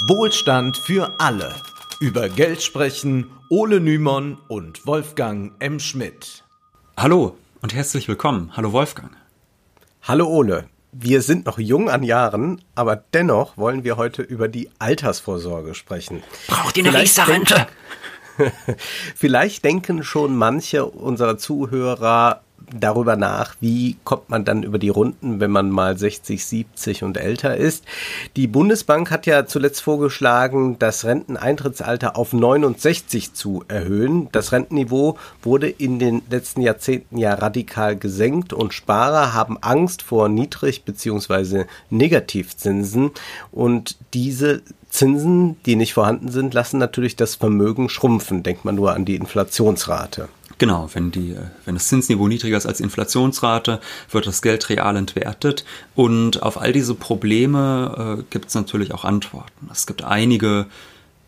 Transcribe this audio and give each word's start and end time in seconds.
Wohlstand 0.00 0.76
für 0.76 1.14
alle. 1.18 1.54
Über 2.00 2.28
Geld 2.28 2.62
sprechen 2.62 3.30
Ole 3.48 3.80
Nymon 3.80 4.36
und 4.46 4.86
Wolfgang 4.86 5.52
M. 5.58 5.80
Schmidt. 5.80 6.44
Hallo 6.98 7.38
und 7.62 7.72
herzlich 7.72 8.06
willkommen. 8.06 8.52
Hallo 8.54 8.72
Wolfgang. 8.72 9.12
Hallo 10.02 10.26
Ole. 10.26 10.68
Wir 10.92 11.22
sind 11.22 11.46
noch 11.46 11.58
jung 11.58 11.88
an 11.88 12.02
Jahren, 12.02 12.60
aber 12.74 12.96
dennoch 12.96 13.56
wollen 13.56 13.84
wir 13.84 13.96
heute 13.96 14.20
über 14.20 14.48
die 14.48 14.68
Altersvorsorge 14.78 15.74
sprechen. 15.74 16.22
Braucht 16.46 16.76
ihr 16.76 16.84
eine 16.84 17.00
Riester-Rente? 17.00 17.66
Vielleicht 19.16 19.64
denken 19.64 20.02
schon 20.02 20.36
manche 20.36 20.84
unserer 20.84 21.38
Zuhörer, 21.38 22.42
darüber 22.72 23.16
nach, 23.16 23.56
wie 23.60 23.96
kommt 24.04 24.28
man 24.28 24.44
dann 24.44 24.62
über 24.62 24.78
die 24.78 24.88
Runden, 24.88 25.40
wenn 25.40 25.50
man 25.50 25.70
mal 25.70 25.96
60, 25.96 26.44
70 26.44 27.02
und 27.04 27.16
älter 27.16 27.56
ist. 27.56 27.84
Die 28.36 28.46
Bundesbank 28.46 29.10
hat 29.10 29.26
ja 29.26 29.46
zuletzt 29.46 29.82
vorgeschlagen, 29.82 30.78
das 30.78 31.04
Renteneintrittsalter 31.04 32.16
auf 32.16 32.32
69 32.32 33.34
zu 33.34 33.64
erhöhen. 33.68 34.28
Das 34.32 34.52
Rentenniveau 34.52 35.18
wurde 35.42 35.68
in 35.68 35.98
den 35.98 36.22
letzten 36.30 36.60
Jahrzehnten 36.60 37.18
ja 37.18 37.34
radikal 37.34 37.96
gesenkt 37.96 38.52
und 38.52 38.74
Sparer 38.74 39.32
haben 39.32 39.58
Angst 39.60 40.02
vor 40.02 40.28
Niedrig- 40.28 40.84
bzw. 40.84 41.64
Negativzinsen 41.90 43.10
und 43.52 43.96
diese 44.14 44.62
Zinsen, 44.90 45.62
die 45.66 45.76
nicht 45.76 45.94
vorhanden 45.94 46.30
sind, 46.30 46.54
lassen 46.54 46.78
natürlich 46.78 47.16
das 47.16 47.34
Vermögen 47.34 47.88
schrumpfen. 47.88 48.42
Denkt 48.42 48.64
man 48.64 48.76
nur 48.76 48.94
an 48.94 49.04
die 49.04 49.16
Inflationsrate. 49.16 50.28
Genau, 50.58 50.88
wenn, 50.94 51.10
die, 51.10 51.36
wenn 51.66 51.74
das 51.74 51.88
Zinsniveau 51.88 52.28
niedriger 52.28 52.56
ist 52.56 52.66
als 52.66 52.80
Inflationsrate, 52.80 53.80
wird 54.10 54.26
das 54.26 54.40
Geld 54.40 54.68
real 54.70 54.96
entwertet. 54.96 55.66
Und 55.94 56.42
auf 56.42 56.58
all 56.58 56.72
diese 56.72 56.94
Probleme 56.94 58.18
äh, 58.20 58.22
gibt 58.30 58.48
es 58.48 58.54
natürlich 58.54 58.94
auch 58.94 59.04
Antworten. 59.04 59.68
Es 59.70 59.86
gibt 59.86 60.02
einige 60.02 60.66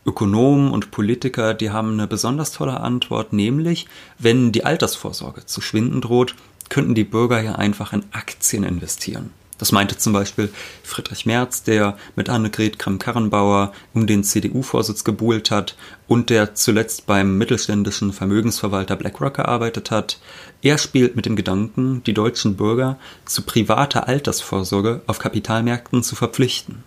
Ökonomen 0.07 0.71
und 0.71 0.91
Politiker, 0.91 1.53
die 1.53 1.71
haben 1.71 1.93
eine 1.93 2.07
besonders 2.07 2.53
tolle 2.53 2.81
Antwort, 2.81 3.35
nämlich 3.35 3.87
wenn 4.19 4.53
die 4.53 4.65
Altersvorsorge 4.65 5.45
zu 5.45 5.61
schwinden 5.61 6.01
droht, 6.01 6.35
könnten 6.71 6.95
die 6.95 7.05
Bürger 7.05 7.43
ja 7.43 7.57
einfach 7.57 7.93
in 7.93 8.05
Aktien 8.13 8.65
investieren. 8.65 9.31
Das 9.59 9.73
meinte 9.73 9.99
zum 9.99 10.13
Beispiel 10.13 10.51
Friedrich 10.85 11.27
Merz, 11.27 11.65
der 11.65 11.97
mit 12.15 12.29
Annegret 12.29 12.79
Kramp-Karrenbauer 12.79 13.73
um 13.93 14.07
den 14.07 14.23
CDU-Vorsitz 14.23 15.03
gebuhlt 15.03 15.51
hat 15.51 15.77
und 16.07 16.31
der 16.31 16.55
zuletzt 16.55 17.07
beim 17.07 17.37
mittelständischen 17.37 18.13
Vermögensverwalter 18.13 18.97
BlackRock 18.97 19.35
gearbeitet 19.35 19.91
hat. 19.91 20.21
Er 20.63 20.79
spielt 20.79 21.17
mit 21.17 21.27
dem 21.27 21.37
Gedanken, 21.37 22.03
die 22.05 22.15
deutschen 22.15 22.57
Bürger 22.57 22.99
zu 23.25 23.43
privater 23.43 24.07
Altersvorsorge 24.07 25.03
auf 25.07 25.19
Kapitalmärkten 25.19 26.03
zu 26.03 26.15
verpflichten. 26.15 26.85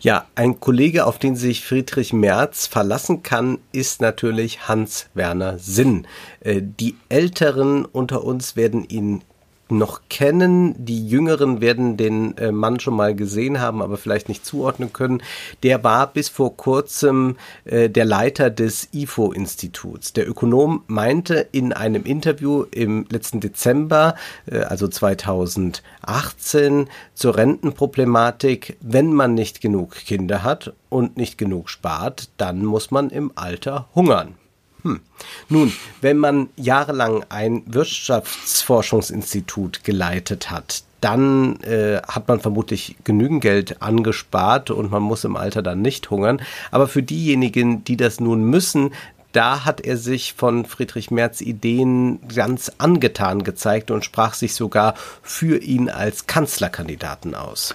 Ja, 0.00 0.26
ein 0.34 0.60
Kollege, 0.60 1.06
auf 1.06 1.18
den 1.18 1.36
sich 1.36 1.64
Friedrich 1.64 2.12
Merz 2.12 2.66
verlassen 2.66 3.22
kann, 3.22 3.58
ist 3.72 4.00
natürlich 4.00 4.68
Hans-Werner 4.68 5.58
Sinn. 5.58 6.06
Äh, 6.40 6.62
die 6.62 6.96
Älteren 7.08 7.84
unter 7.84 8.24
uns 8.24 8.56
werden 8.56 8.88
ihn 8.88 9.22
noch 9.70 10.02
kennen. 10.08 10.74
Die 10.78 11.08
Jüngeren 11.08 11.60
werden 11.60 11.96
den 11.96 12.36
äh, 12.38 12.52
Mann 12.52 12.80
schon 12.80 12.94
mal 12.94 13.14
gesehen 13.14 13.60
haben, 13.60 13.82
aber 13.82 13.96
vielleicht 13.96 14.28
nicht 14.28 14.44
zuordnen 14.44 14.92
können. 14.92 15.22
Der 15.62 15.84
war 15.84 16.06
bis 16.08 16.28
vor 16.28 16.56
kurzem 16.56 17.36
äh, 17.64 17.90
der 17.90 18.04
Leiter 18.04 18.50
des 18.50 18.88
IFO-Instituts. 18.92 20.12
Der 20.12 20.28
Ökonom 20.28 20.84
meinte 20.86 21.46
in 21.52 21.72
einem 21.72 22.04
Interview 22.04 22.64
im 22.70 23.06
letzten 23.10 23.40
Dezember, 23.40 24.14
äh, 24.46 24.60
also 24.60 24.88
2018, 24.88 26.88
zur 27.14 27.36
Rentenproblematik, 27.36 28.76
wenn 28.80 29.12
man 29.12 29.34
nicht 29.34 29.60
genug 29.60 29.94
Kinder 29.94 30.42
hat 30.42 30.72
und 30.88 31.16
nicht 31.16 31.38
genug 31.38 31.68
spart, 31.68 32.30
dann 32.36 32.64
muss 32.64 32.90
man 32.90 33.10
im 33.10 33.32
Alter 33.34 33.88
hungern. 33.94 34.34
Hm. 34.82 35.00
Nun, 35.48 35.72
wenn 36.00 36.18
man 36.18 36.48
jahrelang 36.56 37.24
ein 37.28 37.62
Wirtschaftsforschungsinstitut 37.66 39.84
geleitet 39.84 40.50
hat, 40.50 40.82
dann 41.00 41.60
äh, 41.62 42.00
hat 42.08 42.28
man 42.28 42.40
vermutlich 42.40 42.96
genügend 43.04 43.40
Geld 43.40 43.82
angespart 43.82 44.70
und 44.70 44.90
man 44.90 45.02
muss 45.02 45.24
im 45.24 45.36
Alter 45.36 45.62
dann 45.62 45.82
nicht 45.82 46.10
hungern. 46.10 46.40
Aber 46.70 46.88
für 46.88 47.02
diejenigen, 47.02 47.84
die 47.84 47.96
das 47.96 48.20
nun 48.20 48.44
müssen, 48.44 48.92
da 49.32 49.64
hat 49.64 49.80
er 49.80 49.96
sich 49.96 50.34
von 50.34 50.64
Friedrich 50.64 51.10
Merz 51.10 51.40
Ideen 51.40 52.20
ganz 52.28 52.72
angetan 52.78 53.44
gezeigt 53.44 53.90
und 53.90 54.04
sprach 54.04 54.34
sich 54.34 54.54
sogar 54.54 54.94
für 55.22 55.58
ihn 55.58 55.90
als 55.90 56.26
Kanzlerkandidaten 56.26 57.34
aus. 57.34 57.74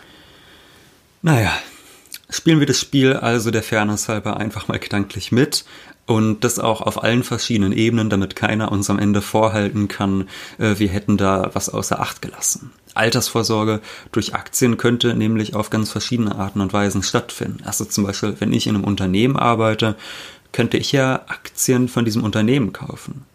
Naja, 1.22 1.54
spielen 2.30 2.60
wir 2.60 2.68
das 2.68 2.80
Spiel 2.80 3.14
also 3.14 3.52
der 3.52 3.64
Fairness 3.64 4.10
halber 4.10 4.38
einfach 4.38 4.68
mal 4.68 4.80
gedanklich 4.80 5.32
mit. 5.32 5.64
Und 6.06 6.44
das 6.44 6.60
auch 6.60 6.82
auf 6.82 7.02
allen 7.02 7.24
verschiedenen 7.24 7.72
Ebenen, 7.72 8.10
damit 8.10 8.36
keiner 8.36 8.72
uns 8.72 8.90
am 8.90 9.00
Ende 9.00 9.22
vorhalten 9.22 9.88
kann, 9.88 10.28
äh, 10.58 10.78
wir 10.78 10.90
hätten 10.90 11.16
da 11.16 11.52
was 11.54 11.70
außer 11.70 12.00
Acht 12.00 12.22
gelassen. 12.22 12.72
Altersvorsorge 12.94 13.80
durch 14.12 14.36
Aktien 14.36 14.78
könnte 14.78 15.16
nämlich 15.16 15.56
auf 15.56 15.70
ganz 15.70 15.92
verschiedene 15.92 16.36
Arten 16.36 16.62
und 16.62 16.74
Weisen 16.74 17.04
stattfinden. 17.04 17.64
Also 17.64 17.86
zum 17.86 18.04
Beispiel, 18.04 18.36
wenn 18.40 18.54
ich 18.54 18.68
in 18.68 18.76
einem 18.76 18.84
Unternehmen 18.84 19.38
arbeite, 19.38 19.96
könnte 20.52 20.78
ich 20.78 20.92
ja 20.92 21.22
Aktien 21.28 21.88
von 21.88 22.06
diesem 22.06 22.24
Unternehmen 22.24 22.74
kaufen. 22.74 23.26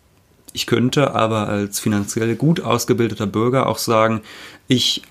Ich 0.52 0.66
könnte 0.66 1.14
aber 1.14 1.48
als 1.48 1.80
finanziell 1.80 2.36
gut 2.36 2.60
ausgebildeter 2.60 3.26
Bürger 3.26 3.66
auch 3.66 3.78
sagen, 3.78 4.22
ich 4.66 5.02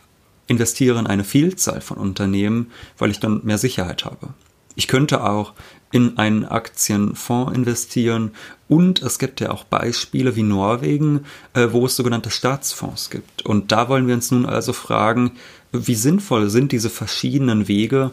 investiere 0.47 0.97
in 0.99 1.07
eine 1.07 1.23
Vielzahl 1.23 1.81
von 1.81 1.97
Unternehmen, 1.97 2.71
weil 2.97 3.11
ich 3.11 3.19
dann 3.19 3.41
mehr 3.43 3.57
Sicherheit 3.57 4.05
habe. 4.05 4.29
Ich 4.77 4.87
könnte 4.87 5.23
auch 5.23 5.53
in 5.91 6.17
einen 6.17 6.45
Aktienfonds 6.45 7.55
investieren. 7.55 8.31
Und 8.67 9.01
es 9.01 9.19
gibt 9.19 9.39
ja 9.39 9.51
auch 9.51 9.63
Beispiele 9.63 10.35
wie 10.35 10.43
Norwegen, 10.43 11.25
äh, 11.53 11.67
wo 11.71 11.85
es 11.85 11.95
sogenannte 11.95 12.29
Staatsfonds 12.29 13.09
gibt. 13.09 13.45
Und 13.45 13.71
da 13.71 13.89
wollen 13.89 14.07
wir 14.07 14.15
uns 14.15 14.31
nun 14.31 14.45
also 14.45 14.73
fragen, 14.73 15.31
wie 15.71 15.95
sinnvoll 15.95 16.49
sind 16.49 16.71
diese 16.71 16.89
verschiedenen 16.89 17.67
Wege, 17.67 18.11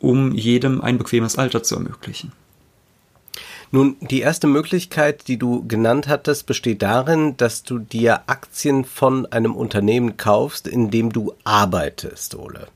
um 0.00 0.32
jedem 0.32 0.80
ein 0.80 0.98
bequemes 0.98 1.36
Alter 1.36 1.62
zu 1.62 1.76
ermöglichen. 1.76 2.32
Nun, 3.72 3.96
die 4.00 4.20
erste 4.20 4.46
Möglichkeit, 4.46 5.26
die 5.26 5.38
du 5.38 5.66
genannt 5.66 6.06
hattest, 6.06 6.46
besteht 6.46 6.82
darin, 6.82 7.36
dass 7.36 7.64
du 7.64 7.78
dir 7.78 8.22
Aktien 8.28 8.84
von 8.84 9.26
einem 9.26 9.56
Unternehmen 9.56 10.16
kaufst, 10.16 10.68
in 10.68 10.90
dem 10.90 11.12
du 11.12 11.34
arbeitest, 11.44 12.36
Ole. 12.36 12.68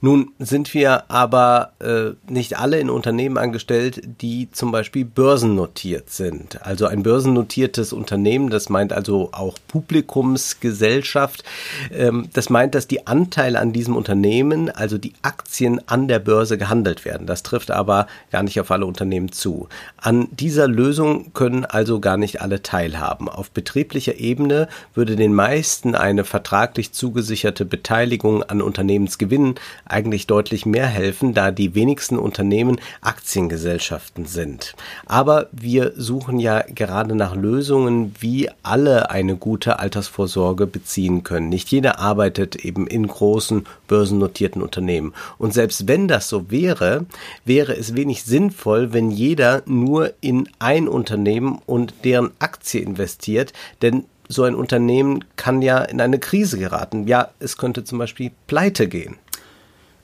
Nun 0.00 0.32
sind 0.38 0.74
wir 0.74 1.10
aber 1.10 1.72
äh, 1.80 2.12
nicht 2.30 2.58
alle 2.58 2.78
in 2.78 2.90
Unternehmen 2.90 3.38
angestellt, 3.38 4.02
die 4.20 4.50
zum 4.52 4.70
Beispiel 4.70 5.04
börsennotiert 5.04 6.10
sind. 6.10 6.64
Also 6.64 6.86
ein 6.86 7.02
börsennotiertes 7.02 7.92
Unternehmen, 7.92 8.50
das 8.50 8.68
meint 8.68 8.92
also 8.92 9.30
auch 9.32 9.56
Publikumsgesellschaft. 9.68 11.44
Ähm, 11.90 12.28
das 12.32 12.50
meint, 12.50 12.74
dass 12.74 12.86
die 12.86 13.06
Anteile 13.06 13.58
an 13.60 13.72
diesem 13.72 13.96
Unternehmen, 13.96 14.70
also 14.70 14.98
die 14.98 15.14
Aktien 15.22 15.80
an 15.86 16.08
der 16.08 16.18
Börse 16.18 16.58
gehandelt 16.58 17.04
werden. 17.04 17.26
Das 17.26 17.42
trifft 17.42 17.70
aber 17.70 18.06
gar 18.30 18.42
nicht 18.42 18.60
auf 18.60 18.70
alle 18.70 18.86
Unternehmen 18.86 19.32
zu. 19.32 19.68
An 19.96 20.28
dieser 20.32 20.68
Lösung 20.68 21.32
können 21.32 21.64
also 21.64 22.00
gar 22.00 22.16
nicht 22.16 22.42
alle 22.42 22.62
teilhaben. 22.62 23.28
Auf 23.28 23.50
betrieblicher 23.50 24.16
Ebene 24.16 24.68
würde 24.94 25.16
den 25.16 25.34
meisten 25.34 25.94
eine 25.94 26.24
vertraglich 26.24 26.92
zugesicherte 26.92 27.64
Beteiligung 27.64 28.42
an 28.42 28.60
Unternehmensgewinnen 28.60 29.53
eigentlich 29.84 30.26
deutlich 30.26 30.66
mehr 30.66 30.86
helfen, 30.86 31.34
da 31.34 31.50
die 31.50 31.74
wenigsten 31.74 32.18
Unternehmen 32.18 32.80
Aktiengesellschaften 33.00 34.26
sind. 34.26 34.74
Aber 35.06 35.48
wir 35.52 35.92
suchen 35.96 36.38
ja 36.38 36.62
gerade 36.62 37.14
nach 37.14 37.34
Lösungen, 37.34 38.14
wie 38.20 38.50
alle 38.62 39.10
eine 39.10 39.36
gute 39.36 39.78
Altersvorsorge 39.78 40.66
beziehen 40.66 41.22
können. 41.24 41.48
Nicht 41.48 41.70
jeder 41.70 41.98
arbeitet 41.98 42.56
eben 42.56 42.86
in 42.86 43.06
großen 43.06 43.66
börsennotierten 43.88 44.62
Unternehmen. 44.62 45.14
Und 45.38 45.54
selbst 45.54 45.88
wenn 45.88 46.08
das 46.08 46.28
so 46.28 46.50
wäre, 46.50 47.06
wäre 47.44 47.76
es 47.76 47.94
wenig 47.94 48.24
sinnvoll, 48.24 48.92
wenn 48.92 49.10
jeder 49.10 49.62
nur 49.66 50.12
in 50.20 50.48
ein 50.58 50.88
Unternehmen 50.88 51.60
und 51.66 51.94
deren 52.04 52.30
Aktie 52.38 52.80
investiert, 52.80 53.52
denn 53.82 54.04
so 54.28 54.44
ein 54.44 54.54
Unternehmen 54.54 55.24
kann 55.36 55.62
ja 55.62 55.78
in 55.82 56.00
eine 56.00 56.18
Krise 56.18 56.58
geraten. 56.58 57.06
Ja, 57.06 57.30
es 57.40 57.56
könnte 57.56 57.84
zum 57.84 57.98
Beispiel 57.98 58.30
pleite 58.46 58.88
gehen. 58.88 59.16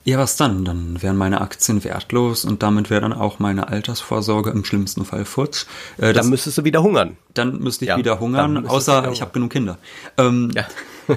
Ja, 0.05 0.19
was 0.19 0.37
dann? 0.37 0.64
Dann 0.64 1.02
wären 1.02 1.17
meine 1.17 1.41
Aktien 1.41 1.85
wertlos 1.85 2.44
und 2.44 2.62
damit 2.62 2.88
wäre 2.88 3.02
dann 3.02 3.12
auch 3.12 3.38
meine 3.38 3.69
Altersvorsorge 3.69 4.50
im 4.50 4.64
schlimmsten 4.64 5.05
Fall 5.05 5.26
futsch. 5.26 5.67
Äh, 5.99 6.14
dann 6.14 6.31
müsstest 6.31 6.56
du 6.58 6.64
wieder 6.64 6.82
hungern. 6.82 7.17
Dann 7.35 7.58
müsste 7.58 7.85
ich 7.85 7.91
ja, 7.91 7.99
wieder 7.99 8.19
hungern, 8.19 8.67
außer 8.67 9.02
wieder 9.02 9.12
ich 9.12 9.20
habe 9.20 9.32
genug 9.32 9.52
Kinder. 9.52 9.76
Ähm, 10.17 10.50
ja. 10.55 10.67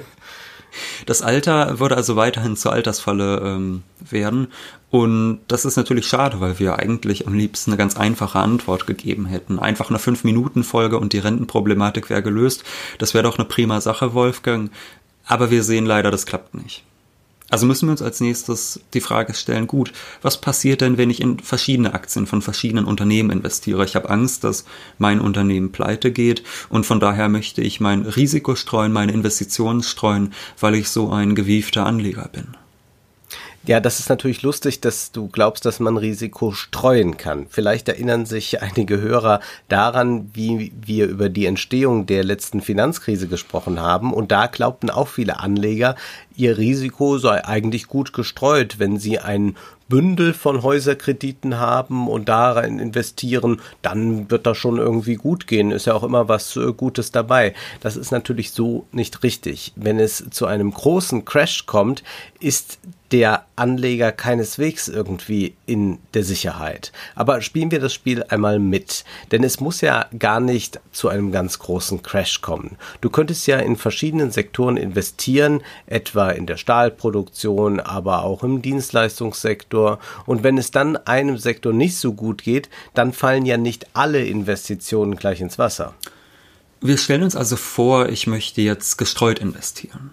das 1.06 1.22
Alter 1.22 1.78
würde 1.80 1.96
also 1.96 2.16
weiterhin 2.16 2.56
zur 2.56 2.72
Altersfalle 2.72 3.40
ähm, 3.42 3.82
werden. 3.98 4.48
Und 4.90 5.40
das 5.48 5.64
ist 5.64 5.76
natürlich 5.76 6.06
schade, 6.06 6.40
weil 6.40 6.58
wir 6.58 6.78
eigentlich 6.78 7.26
am 7.26 7.34
liebsten 7.34 7.70
eine 7.70 7.78
ganz 7.78 7.96
einfache 7.96 8.38
Antwort 8.38 8.86
gegeben 8.86 9.24
hätten. 9.24 9.58
Einfach 9.58 9.88
eine 9.88 9.98
5-Minuten-Folge 9.98 10.98
und 10.98 11.14
die 11.14 11.18
Rentenproblematik 11.18 12.10
wäre 12.10 12.22
gelöst. 12.22 12.64
Das 12.98 13.14
wäre 13.14 13.24
doch 13.24 13.38
eine 13.38 13.46
prima 13.46 13.80
Sache, 13.80 14.12
Wolfgang. 14.12 14.70
Aber 15.26 15.50
wir 15.50 15.62
sehen 15.64 15.86
leider, 15.86 16.10
das 16.10 16.26
klappt 16.26 16.54
nicht. 16.54 16.84
Also 17.50 17.66
müssen 17.66 17.86
wir 17.86 17.92
uns 17.92 18.02
als 18.02 18.20
nächstes 18.20 18.80
die 18.94 19.00
Frage 19.00 19.34
stellen, 19.34 19.66
gut, 19.66 19.92
was 20.22 20.40
passiert 20.40 20.80
denn, 20.80 20.96
wenn 20.96 21.10
ich 21.10 21.20
in 21.20 21.38
verschiedene 21.38 21.92
Aktien 21.92 22.26
von 22.26 22.40
verschiedenen 22.40 22.86
Unternehmen 22.86 23.30
investiere? 23.30 23.84
Ich 23.84 23.96
habe 23.96 24.08
Angst, 24.08 24.44
dass 24.44 24.64
mein 24.98 25.20
Unternehmen 25.20 25.70
pleite 25.70 26.10
geht 26.10 26.42
und 26.70 26.86
von 26.86 27.00
daher 27.00 27.28
möchte 27.28 27.60
ich 27.60 27.80
mein 27.80 28.02
Risiko 28.02 28.56
streuen, 28.56 28.92
meine 28.92 29.12
Investitionen 29.12 29.82
streuen, 29.82 30.32
weil 30.58 30.74
ich 30.74 30.88
so 30.88 31.10
ein 31.10 31.34
gewiefter 31.34 31.84
Anleger 31.84 32.28
bin. 32.32 32.56
Ja, 33.66 33.80
das 33.80 33.98
ist 33.98 34.10
natürlich 34.10 34.42
lustig, 34.42 34.80
dass 34.80 35.10
du 35.10 35.28
glaubst, 35.28 35.64
dass 35.64 35.80
man 35.80 35.96
Risiko 35.96 36.52
streuen 36.52 37.16
kann. 37.16 37.46
Vielleicht 37.48 37.88
erinnern 37.88 38.26
sich 38.26 38.60
einige 38.62 39.00
Hörer 39.00 39.40
daran, 39.68 40.30
wie 40.34 40.70
wir 40.84 41.06
über 41.06 41.30
die 41.30 41.46
Entstehung 41.46 42.04
der 42.04 42.24
letzten 42.24 42.60
Finanzkrise 42.60 43.26
gesprochen 43.26 43.80
haben. 43.80 44.12
Und 44.12 44.32
da 44.32 44.48
glaubten 44.48 44.90
auch 44.90 45.08
viele 45.08 45.40
Anleger, 45.40 45.96
ihr 46.36 46.58
Risiko 46.58 47.16
sei 47.16 47.42
eigentlich 47.42 47.86
gut 47.86 48.12
gestreut, 48.12 48.78
wenn 48.78 48.98
sie 48.98 49.18
ein 49.18 49.56
Bündel 49.88 50.34
von 50.34 50.62
Häuserkrediten 50.62 51.58
haben 51.58 52.08
und 52.08 52.28
darin 52.28 52.78
investieren, 52.78 53.60
dann 53.82 54.30
wird 54.30 54.46
das 54.46 54.56
schon 54.56 54.78
irgendwie 54.78 55.16
gut 55.16 55.46
gehen. 55.46 55.70
Ist 55.70 55.86
ja 55.86 55.94
auch 55.94 56.02
immer 56.02 56.28
was 56.28 56.56
äh, 56.56 56.72
Gutes 56.72 57.12
dabei. 57.12 57.54
Das 57.80 57.96
ist 57.96 58.10
natürlich 58.10 58.52
so 58.52 58.86
nicht 58.92 59.22
richtig. 59.22 59.72
Wenn 59.76 59.98
es 59.98 60.24
zu 60.30 60.46
einem 60.46 60.72
großen 60.72 61.24
Crash 61.24 61.66
kommt, 61.66 62.02
ist 62.40 62.78
der 63.14 63.46
Anleger 63.54 64.10
keineswegs 64.10 64.88
irgendwie 64.88 65.54
in 65.66 66.00
der 66.14 66.24
Sicherheit. 66.24 66.90
Aber 67.14 67.42
spielen 67.42 67.70
wir 67.70 67.78
das 67.78 67.94
Spiel 67.94 68.24
einmal 68.24 68.58
mit, 68.58 69.04
denn 69.30 69.44
es 69.44 69.60
muss 69.60 69.82
ja 69.82 70.06
gar 70.18 70.40
nicht 70.40 70.80
zu 70.90 71.08
einem 71.08 71.30
ganz 71.30 71.60
großen 71.60 72.02
Crash 72.02 72.40
kommen. 72.40 72.76
Du 73.02 73.10
könntest 73.10 73.46
ja 73.46 73.58
in 73.58 73.76
verschiedenen 73.76 74.32
Sektoren 74.32 74.76
investieren, 74.76 75.62
etwa 75.86 76.30
in 76.30 76.46
der 76.46 76.56
Stahlproduktion, 76.56 77.78
aber 77.78 78.24
auch 78.24 78.42
im 78.42 78.62
Dienstleistungssektor. 78.62 80.00
Und 80.26 80.42
wenn 80.42 80.58
es 80.58 80.72
dann 80.72 80.96
einem 80.96 81.38
Sektor 81.38 81.72
nicht 81.72 81.96
so 81.96 82.14
gut 82.14 82.42
geht, 82.42 82.68
dann 82.94 83.12
fallen 83.12 83.46
ja 83.46 83.58
nicht 83.58 83.86
alle 83.94 84.24
Investitionen 84.24 85.14
gleich 85.14 85.40
ins 85.40 85.56
Wasser. 85.56 85.94
Wir 86.80 86.98
stellen 86.98 87.22
uns 87.22 87.36
also 87.36 87.54
vor, 87.54 88.08
ich 88.08 88.26
möchte 88.26 88.60
jetzt 88.60 88.98
gestreut 88.98 89.38
investieren 89.38 90.10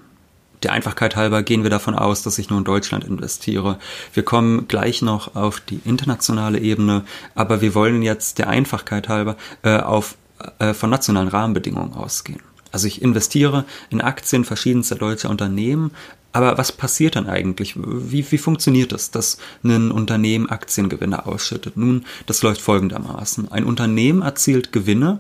der 0.64 0.74
Einfachkeit 0.74 1.16
halber 1.16 1.44
gehen 1.44 1.64
wir 1.64 1.70
davon 1.70 1.96
aus, 1.96 2.24
dass 2.24 2.38
ich 2.38 2.50
nur 2.50 2.60
in 2.60 2.66
Deutschland 2.66 3.04
investiere. 3.04 3.80
Wir 4.14 4.24
kommen 4.24 4.68
gleich 4.68 5.02
noch 5.02 5.36
auf 5.36 5.60
die 5.60 5.82
internationale 5.86 6.60
Ebene, 6.60 7.04
aber 7.36 7.62
wir 7.62 7.74
wollen 7.74 8.02
jetzt 8.02 8.38
der 8.38 8.50
Einfachkeit 8.50 9.10
halber 9.10 9.38
äh, 9.64 9.78
auf 9.78 10.16
äh, 10.60 10.74
von 10.74 10.90
nationalen 10.90 11.28
Rahmenbedingungen 11.28 11.94
ausgehen. 11.94 12.42
Also 12.72 12.88
ich 12.88 13.02
investiere 13.02 13.66
in 13.90 14.02
Aktien 14.02 14.46
verschiedenster 14.46 14.96
deutscher 14.96 15.30
Unternehmen, 15.30 15.92
aber 16.34 16.58
was 16.58 16.72
passiert 16.72 17.18
dann 17.18 17.28
eigentlich? 17.28 17.76
Wie, 17.76 18.32
wie 18.32 18.38
funktioniert 18.38 18.94
das, 18.94 19.12
dass 19.12 19.38
ein 19.64 19.92
Unternehmen 19.92 20.50
Aktiengewinne 20.50 21.26
ausschüttet? 21.26 21.76
Nun, 21.76 22.06
das 22.26 22.42
läuft 22.42 22.62
folgendermaßen. 22.62 23.52
Ein 23.52 23.66
Unternehmen 23.66 24.22
erzielt 24.22 24.72
Gewinne 24.72 25.20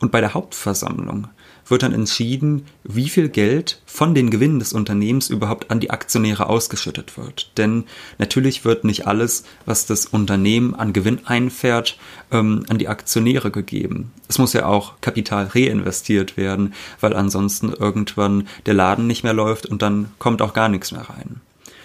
und 0.00 0.10
bei 0.10 0.20
der 0.20 0.34
Hauptversammlung 0.34 1.28
wird 1.70 1.82
dann 1.82 1.92
entschieden, 1.92 2.66
wie 2.84 3.08
viel 3.08 3.28
Geld 3.28 3.80
von 3.86 4.14
den 4.14 4.30
Gewinnen 4.30 4.58
des 4.58 4.72
Unternehmens 4.72 5.30
überhaupt 5.30 5.70
an 5.70 5.80
die 5.80 5.90
Aktionäre 5.90 6.48
ausgeschüttet 6.48 7.16
wird. 7.16 7.50
Denn 7.56 7.84
natürlich 8.18 8.64
wird 8.64 8.84
nicht 8.84 9.06
alles, 9.06 9.44
was 9.64 9.86
das 9.86 10.06
Unternehmen 10.06 10.74
an 10.74 10.92
Gewinn 10.92 11.20
einfährt, 11.24 11.98
ähm, 12.32 12.64
an 12.68 12.78
die 12.78 12.88
Aktionäre 12.88 13.50
gegeben. 13.50 14.12
Es 14.28 14.38
muss 14.38 14.52
ja 14.52 14.66
auch 14.66 14.94
Kapital 15.00 15.46
reinvestiert 15.54 16.36
werden, 16.36 16.74
weil 17.00 17.14
ansonsten 17.14 17.72
irgendwann 17.72 18.48
der 18.66 18.74
Laden 18.74 19.06
nicht 19.06 19.22
mehr 19.22 19.34
läuft 19.34 19.66
und 19.66 19.82
dann 19.82 20.10
kommt 20.18 20.42
auch 20.42 20.52
gar 20.52 20.68
nichts 20.68 20.92
mehr 20.92 21.08
rein. 21.08 21.40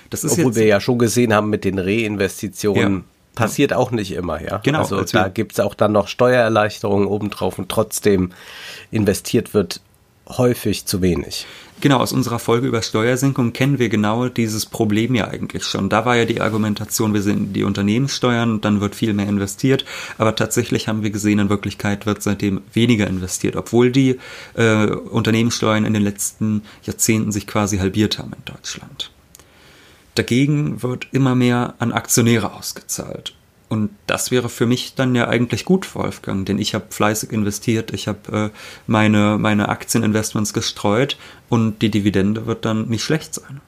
Das 0.09 0.23
ist 0.23 0.33
Obwohl 0.33 0.55
wir 0.55 0.65
ja 0.65 0.79
schon 0.79 0.99
gesehen 0.99 1.33
haben 1.33 1.49
mit 1.49 1.63
den 1.63 1.79
Reinvestitionen. 1.79 2.93
Ja 2.93 3.03
passiert 3.35 3.73
auch 3.73 3.91
nicht 3.91 4.11
immer, 4.11 4.41
ja. 4.41 4.57
Genau. 4.57 4.79
Also 4.79 5.03
da 5.03 5.27
gibt's 5.27 5.59
auch 5.59 5.75
dann 5.75 5.91
noch 5.91 6.07
Steuererleichterungen 6.07 7.07
obendrauf 7.07 7.59
und 7.59 7.69
trotzdem 7.69 8.31
investiert 8.91 9.53
wird 9.53 9.81
häufig 10.27 10.85
zu 10.85 11.01
wenig. 11.01 11.45
Genau, 11.81 11.97
aus 11.97 12.13
unserer 12.13 12.39
Folge 12.39 12.67
über 12.67 12.81
Steuersenkung 12.81 13.51
kennen 13.51 13.79
wir 13.79 13.89
genau 13.89 14.29
dieses 14.29 14.65
Problem 14.65 15.13
ja 15.13 15.27
eigentlich 15.27 15.65
schon. 15.65 15.89
Da 15.89 16.05
war 16.05 16.15
ja 16.15 16.25
die 16.25 16.39
Argumentation, 16.39 17.13
wir 17.13 17.21
sind 17.21 17.53
die 17.53 17.63
Unternehmenssteuern, 17.63 18.61
dann 18.61 18.79
wird 18.79 18.95
viel 18.95 19.13
mehr 19.13 19.27
investiert. 19.27 19.83
Aber 20.17 20.35
tatsächlich 20.35 20.87
haben 20.87 21.03
wir 21.03 21.09
gesehen, 21.09 21.39
in 21.39 21.49
Wirklichkeit 21.49 22.05
wird 22.05 22.23
seitdem 22.23 22.61
weniger 22.73 23.07
investiert, 23.07 23.57
obwohl 23.57 23.91
die 23.91 24.19
äh, 24.55 24.85
Unternehmenssteuern 24.87 25.85
in 25.85 25.93
den 25.93 26.03
letzten 26.03 26.63
Jahrzehnten 26.83 27.31
sich 27.31 27.45
quasi 27.45 27.77
halbiert 27.77 28.19
haben 28.19 28.31
in 28.33 28.45
Deutschland. 28.45 29.11
Dagegen 30.15 30.81
wird 30.81 31.07
immer 31.11 31.35
mehr 31.35 31.75
an 31.79 31.91
Aktionäre 31.91 32.53
ausgezahlt. 32.53 33.33
Und 33.67 33.89
das 34.07 34.31
wäre 34.31 34.47
für 34.47 34.65
mich 34.65 34.95
dann 34.95 35.15
ja 35.15 35.27
eigentlich 35.27 35.65
gut, 35.65 35.95
Wolfgang, 35.95 36.45
denn 36.45 36.59
ich 36.59 36.75
habe 36.75 36.85
fleißig 36.89 37.31
investiert, 37.31 37.93
ich 37.93 38.07
habe 38.07 38.51
äh, 38.53 38.57
meine, 38.85 39.37
meine 39.39 39.69
Aktieninvestments 39.69 40.53
gestreut 40.53 41.17
und 41.49 41.81
die 41.81 41.89
Dividende 41.89 42.45
wird 42.45 42.63
dann 42.63 42.87
nicht 42.87 43.03
schlecht 43.03 43.33
sein. 43.33 43.61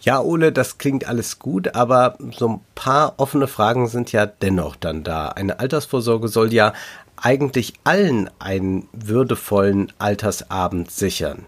Ja, 0.00 0.20
Ole, 0.20 0.52
das 0.52 0.78
klingt 0.78 1.06
alles 1.06 1.38
gut, 1.38 1.74
aber 1.74 2.16
so 2.36 2.48
ein 2.48 2.60
paar 2.74 3.14
offene 3.18 3.46
Fragen 3.46 3.88
sind 3.88 4.12
ja 4.12 4.26
dennoch 4.26 4.76
dann 4.76 5.04
da. 5.04 5.28
Eine 5.28 5.60
Altersvorsorge 5.60 6.28
soll 6.28 6.52
ja 6.52 6.72
eigentlich 7.16 7.74
allen 7.84 8.30
einen 8.38 8.88
würdevollen 8.92 9.92
Altersabend 9.98 10.90
sichern. 10.90 11.46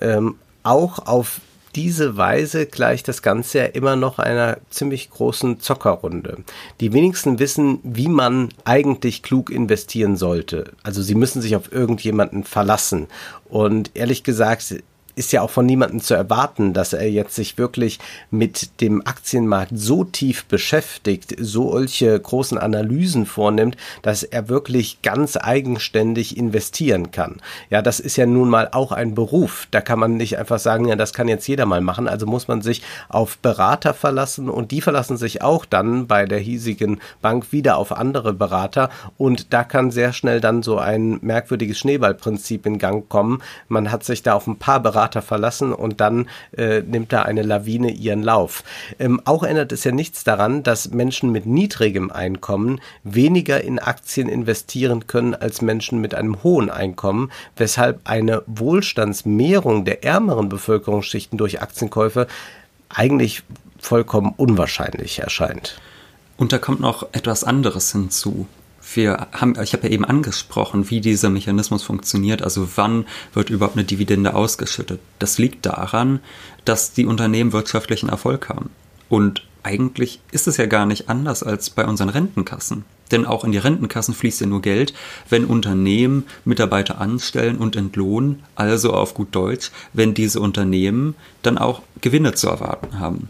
Ähm, 0.00 0.36
auch 0.62 1.06
auf 1.06 1.40
diese 1.78 2.16
Weise 2.16 2.66
gleicht 2.66 3.06
das 3.06 3.22
Ganze 3.22 3.58
ja 3.58 3.64
immer 3.66 3.94
noch 3.94 4.18
einer 4.18 4.58
ziemlich 4.68 5.10
großen 5.10 5.60
Zockerrunde. 5.60 6.38
Die 6.80 6.92
wenigsten 6.92 7.38
wissen, 7.38 7.78
wie 7.84 8.08
man 8.08 8.48
eigentlich 8.64 9.22
klug 9.22 9.48
investieren 9.48 10.16
sollte. 10.16 10.72
Also 10.82 11.02
sie 11.02 11.14
müssen 11.14 11.40
sich 11.40 11.54
auf 11.54 11.70
irgendjemanden 11.70 12.42
verlassen. 12.42 13.06
Und 13.48 13.92
ehrlich 13.94 14.24
gesagt, 14.24 14.74
ist 15.18 15.32
ja 15.32 15.42
auch 15.42 15.50
von 15.50 15.66
niemandem 15.66 16.00
zu 16.00 16.14
erwarten, 16.14 16.72
dass 16.72 16.92
er 16.92 17.10
jetzt 17.10 17.34
sich 17.34 17.58
wirklich 17.58 17.98
mit 18.30 18.80
dem 18.80 19.06
Aktienmarkt 19.06 19.72
so 19.74 20.04
tief 20.04 20.44
beschäftigt, 20.44 21.34
solche 21.38 22.18
großen 22.18 22.56
Analysen 22.56 23.26
vornimmt, 23.26 23.76
dass 24.02 24.22
er 24.22 24.48
wirklich 24.48 25.02
ganz 25.02 25.36
eigenständig 25.36 26.36
investieren 26.36 27.10
kann. 27.10 27.42
Ja, 27.68 27.82
das 27.82 28.00
ist 28.00 28.16
ja 28.16 28.26
nun 28.26 28.48
mal 28.48 28.68
auch 28.72 28.92
ein 28.92 29.14
Beruf. 29.14 29.66
Da 29.72 29.80
kann 29.80 29.98
man 29.98 30.16
nicht 30.16 30.38
einfach 30.38 30.60
sagen, 30.60 30.86
ja, 30.86 30.96
das 30.96 31.12
kann 31.12 31.28
jetzt 31.28 31.48
jeder 31.48 31.66
mal 31.66 31.80
machen. 31.80 32.08
Also 32.08 32.26
muss 32.26 32.48
man 32.48 32.62
sich 32.62 32.82
auf 33.08 33.38
Berater 33.38 33.94
verlassen 33.94 34.48
und 34.48 34.70
die 34.70 34.80
verlassen 34.80 35.16
sich 35.16 35.42
auch 35.42 35.64
dann 35.64 36.06
bei 36.06 36.26
der 36.26 36.38
hiesigen 36.38 37.00
Bank 37.20 37.52
wieder 37.52 37.76
auf 37.76 37.92
andere 37.92 38.32
Berater 38.32 38.88
und 39.16 39.52
da 39.52 39.64
kann 39.64 39.90
sehr 39.90 40.12
schnell 40.12 40.40
dann 40.40 40.62
so 40.62 40.78
ein 40.78 41.18
merkwürdiges 41.22 41.78
Schneeballprinzip 41.78 42.64
in 42.66 42.78
Gang 42.78 43.08
kommen. 43.08 43.42
Man 43.66 43.90
hat 43.90 44.04
sich 44.04 44.22
da 44.22 44.34
auf 44.34 44.46
ein 44.46 44.58
paar 44.58 44.80
Berater 44.80 45.07
Berater 45.08 45.22
verlassen 45.22 45.72
und 45.72 46.00
dann 46.00 46.28
äh, 46.56 46.82
nimmt 46.82 47.12
da 47.12 47.22
eine 47.22 47.42
Lawine 47.42 47.90
ihren 47.90 48.22
Lauf. 48.22 48.62
Ähm, 48.98 49.20
auch 49.24 49.42
ändert 49.42 49.72
es 49.72 49.84
ja 49.84 49.92
nichts 49.92 50.24
daran, 50.24 50.62
dass 50.62 50.90
Menschen 50.90 51.32
mit 51.32 51.46
niedrigem 51.46 52.10
Einkommen 52.10 52.80
weniger 53.04 53.62
in 53.62 53.78
Aktien 53.78 54.28
investieren 54.28 55.06
können 55.06 55.34
als 55.34 55.62
Menschen 55.62 56.00
mit 56.00 56.14
einem 56.14 56.42
hohen 56.42 56.68
Einkommen, 56.70 57.30
weshalb 57.56 58.00
eine 58.04 58.42
Wohlstandsmehrung 58.46 59.84
der 59.84 60.04
ärmeren 60.04 60.48
Bevölkerungsschichten 60.48 61.38
durch 61.38 61.62
Aktienkäufe 61.62 62.26
eigentlich 62.90 63.42
vollkommen 63.78 64.34
unwahrscheinlich 64.36 65.20
erscheint. 65.20 65.80
Und 66.36 66.52
da 66.52 66.58
kommt 66.58 66.80
noch 66.80 67.06
etwas 67.12 67.44
anderes 67.44 67.92
hinzu 67.92 68.46
wir 68.94 69.28
haben, 69.32 69.54
ich 69.62 69.72
habe 69.72 69.86
ja 69.86 69.92
eben 69.92 70.04
angesprochen, 70.04 70.90
wie 70.90 71.00
dieser 71.00 71.30
Mechanismus 71.30 71.82
funktioniert, 71.82 72.42
also 72.42 72.68
wann 72.76 73.06
wird 73.34 73.50
überhaupt 73.50 73.76
eine 73.76 73.84
Dividende 73.84 74.34
ausgeschüttet. 74.34 75.00
Das 75.18 75.38
liegt 75.38 75.66
daran, 75.66 76.20
dass 76.64 76.92
die 76.92 77.06
Unternehmen 77.06 77.52
wirtschaftlichen 77.52 78.08
Erfolg 78.08 78.48
haben. 78.48 78.70
Und 79.08 79.44
eigentlich 79.62 80.20
ist 80.30 80.48
es 80.48 80.56
ja 80.56 80.66
gar 80.66 80.86
nicht 80.86 81.08
anders 81.08 81.42
als 81.42 81.70
bei 81.70 81.86
unseren 81.86 82.08
Rentenkassen. 82.08 82.84
Denn 83.10 83.24
auch 83.24 83.44
in 83.44 83.52
die 83.52 83.58
Rentenkassen 83.58 84.14
fließt 84.14 84.40
ja 84.42 84.46
nur 84.46 84.62
Geld, 84.62 84.92
wenn 85.28 85.46
Unternehmen 85.46 86.24
Mitarbeiter 86.44 87.00
anstellen 87.00 87.56
und 87.56 87.74
entlohnen, 87.76 88.42
also 88.54 88.92
auf 88.92 89.14
gut 89.14 89.34
Deutsch, 89.34 89.70
wenn 89.92 90.14
diese 90.14 90.40
Unternehmen 90.40 91.14
dann 91.42 91.58
auch 91.58 91.82
Gewinne 92.00 92.34
zu 92.34 92.48
erwarten 92.48 92.98
haben. 92.98 93.28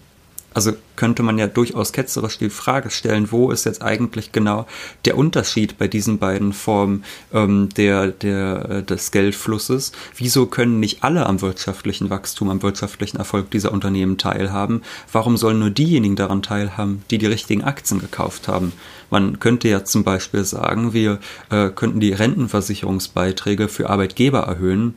Also 0.55 0.73
könnte 0.97 1.23
man 1.23 1.39
ja 1.39 1.47
durchaus 1.47 1.93
ketzerisch 1.93 2.39
die 2.39 2.51
Frage 2.51 2.91
stellen, 2.91 3.31
wo 3.31 3.51
ist 3.51 3.65
jetzt 3.65 3.83
eigentlich 3.83 4.33
genau 4.33 4.67
der 5.05 5.17
Unterschied 5.17 5.79
bei 5.79 5.87
diesen 5.87 6.19
beiden 6.19 6.53
Formen 6.53 7.05
ähm, 7.33 7.69
der, 7.77 8.09
der, 8.09 8.69
äh, 8.71 8.83
des 8.83 9.11
Geldflusses? 9.11 9.93
Wieso 10.17 10.47
können 10.47 10.81
nicht 10.81 11.05
alle 11.05 11.27
am 11.27 11.43
wirtschaftlichen 11.43 12.11
Wachstum, 12.11 12.51
am 12.51 12.63
wirtschaftlichen 12.63 13.19
Erfolg 13.19 13.51
dieser 13.51 13.73
Unternehmen 13.73 14.19
teilhaben? 14.19 14.83
Warum 15.13 15.37
sollen 15.37 15.61
nur 15.61 15.71
diejenigen 15.71 16.17
daran 16.17 16.43
teilhaben, 16.43 17.05
die 17.11 17.19
die 17.19 17.27
richtigen 17.27 17.63
Aktien 17.63 18.01
gekauft 18.01 18.49
haben? 18.49 18.73
Man 19.11 19.39
könnte 19.39 19.69
ja 19.69 19.85
zum 19.85 20.03
Beispiel 20.03 20.45
sagen, 20.45 20.93
wir 20.93 21.21
äh, 21.51 21.69
könnten 21.69 22.01
die 22.01 22.13
Rentenversicherungsbeiträge 22.13 23.69
für 23.69 23.91
Arbeitgeber 23.91 24.41
erhöhen. 24.41 24.95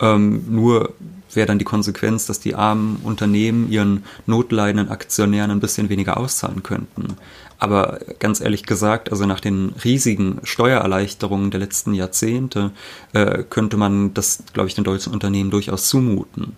Ähm, 0.00 0.44
nur 0.48 0.92
wäre 1.34 1.46
dann 1.46 1.58
die 1.58 1.64
Konsequenz, 1.64 2.26
dass 2.26 2.40
die 2.40 2.54
armen 2.54 3.00
Unternehmen 3.02 3.70
ihren 3.70 4.04
notleidenden 4.26 4.88
Aktionären 4.88 5.50
ein 5.50 5.60
bisschen 5.60 5.88
weniger 5.88 6.16
auszahlen 6.16 6.62
könnten. 6.62 7.16
Aber 7.58 7.98
ganz 8.20 8.40
ehrlich 8.40 8.64
gesagt, 8.64 9.10
also 9.10 9.26
nach 9.26 9.40
den 9.40 9.74
riesigen 9.84 10.38
Steuererleichterungen 10.44 11.50
der 11.50 11.60
letzten 11.60 11.92
Jahrzehnte 11.92 12.70
äh, 13.12 13.42
könnte 13.42 13.76
man 13.76 14.14
das, 14.14 14.44
glaube 14.52 14.68
ich, 14.68 14.74
den 14.74 14.84
deutschen 14.84 15.12
Unternehmen 15.12 15.50
durchaus 15.50 15.88
zumuten. 15.88 16.56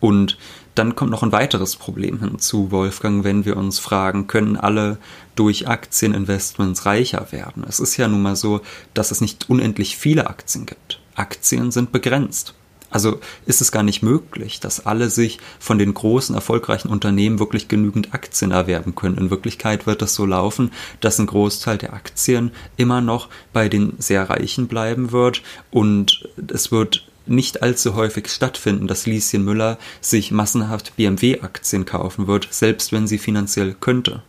Und 0.00 0.38
dann 0.74 0.96
kommt 0.96 1.10
noch 1.10 1.22
ein 1.22 1.32
weiteres 1.32 1.76
Problem 1.76 2.20
hinzu, 2.20 2.70
Wolfgang, 2.70 3.22
wenn 3.22 3.44
wir 3.44 3.56
uns 3.56 3.78
fragen, 3.78 4.26
können 4.26 4.56
alle 4.56 4.98
durch 5.34 5.68
Aktieninvestments 5.68 6.86
reicher 6.86 7.32
werden? 7.32 7.64
Es 7.68 7.80
ist 7.80 7.96
ja 7.96 8.08
nun 8.08 8.22
mal 8.22 8.36
so, 8.36 8.60
dass 8.94 9.10
es 9.10 9.20
nicht 9.20 9.48
unendlich 9.50 9.96
viele 9.96 10.28
Aktien 10.28 10.66
gibt. 10.66 11.00
Aktien 11.14 11.70
sind 11.70 11.92
begrenzt. 11.92 12.54
Also 12.90 13.20
ist 13.46 13.60
es 13.60 13.72
gar 13.72 13.82
nicht 13.82 14.02
möglich, 14.02 14.60
dass 14.60 14.84
alle 14.84 15.10
sich 15.10 15.38
von 15.58 15.78
den 15.78 15.94
großen, 15.94 16.34
erfolgreichen 16.34 16.88
Unternehmen 16.88 17.38
wirklich 17.38 17.68
genügend 17.68 18.12
Aktien 18.14 18.50
erwerben 18.50 18.94
können. 18.94 19.16
In 19.16 19.30
Wirklichkeit 19.30 19.86
wird 19.86 20.02
es 20.02 20.14
so 20.14 20.26
laufen, 20.26 20.72
dass 21.00 21.18
ein 21.18 21.26
Großteil 21.26 21.78
der 21.78 21.94
Aktien 21.94 22.50
immer 22.76 23.00
noch 23.00 23.28
bei 23.52 23.68
den 23.68 23.94
sehr 23.98 24.28
Reichen 24.28 24.66
bleiben 24.66 25.12
wird 25.12 25.42
und 25.70 26.28
es 26.52 26.72
wird 26.72 27.06
nicht 27.26 27.62
allzu 27.62 27.94
häufig 27.94 28.28
stattfinden, 28.28 28.88
dass 28.88 29.06
Lieschen 29.06 29.44
Müller 29.44 29.78
sich 30.00 30.32
massenhaft 30.32 30.96
BMW-Aktien 30.96 31.84
kaufen 31.84 32.26
wird, 32.26 32.48
selbst 32.50 32.92
wenn 32.92 33.06
sie 33.06 33.18
finanziell 33.18 33.74
könnte 33.78 34.22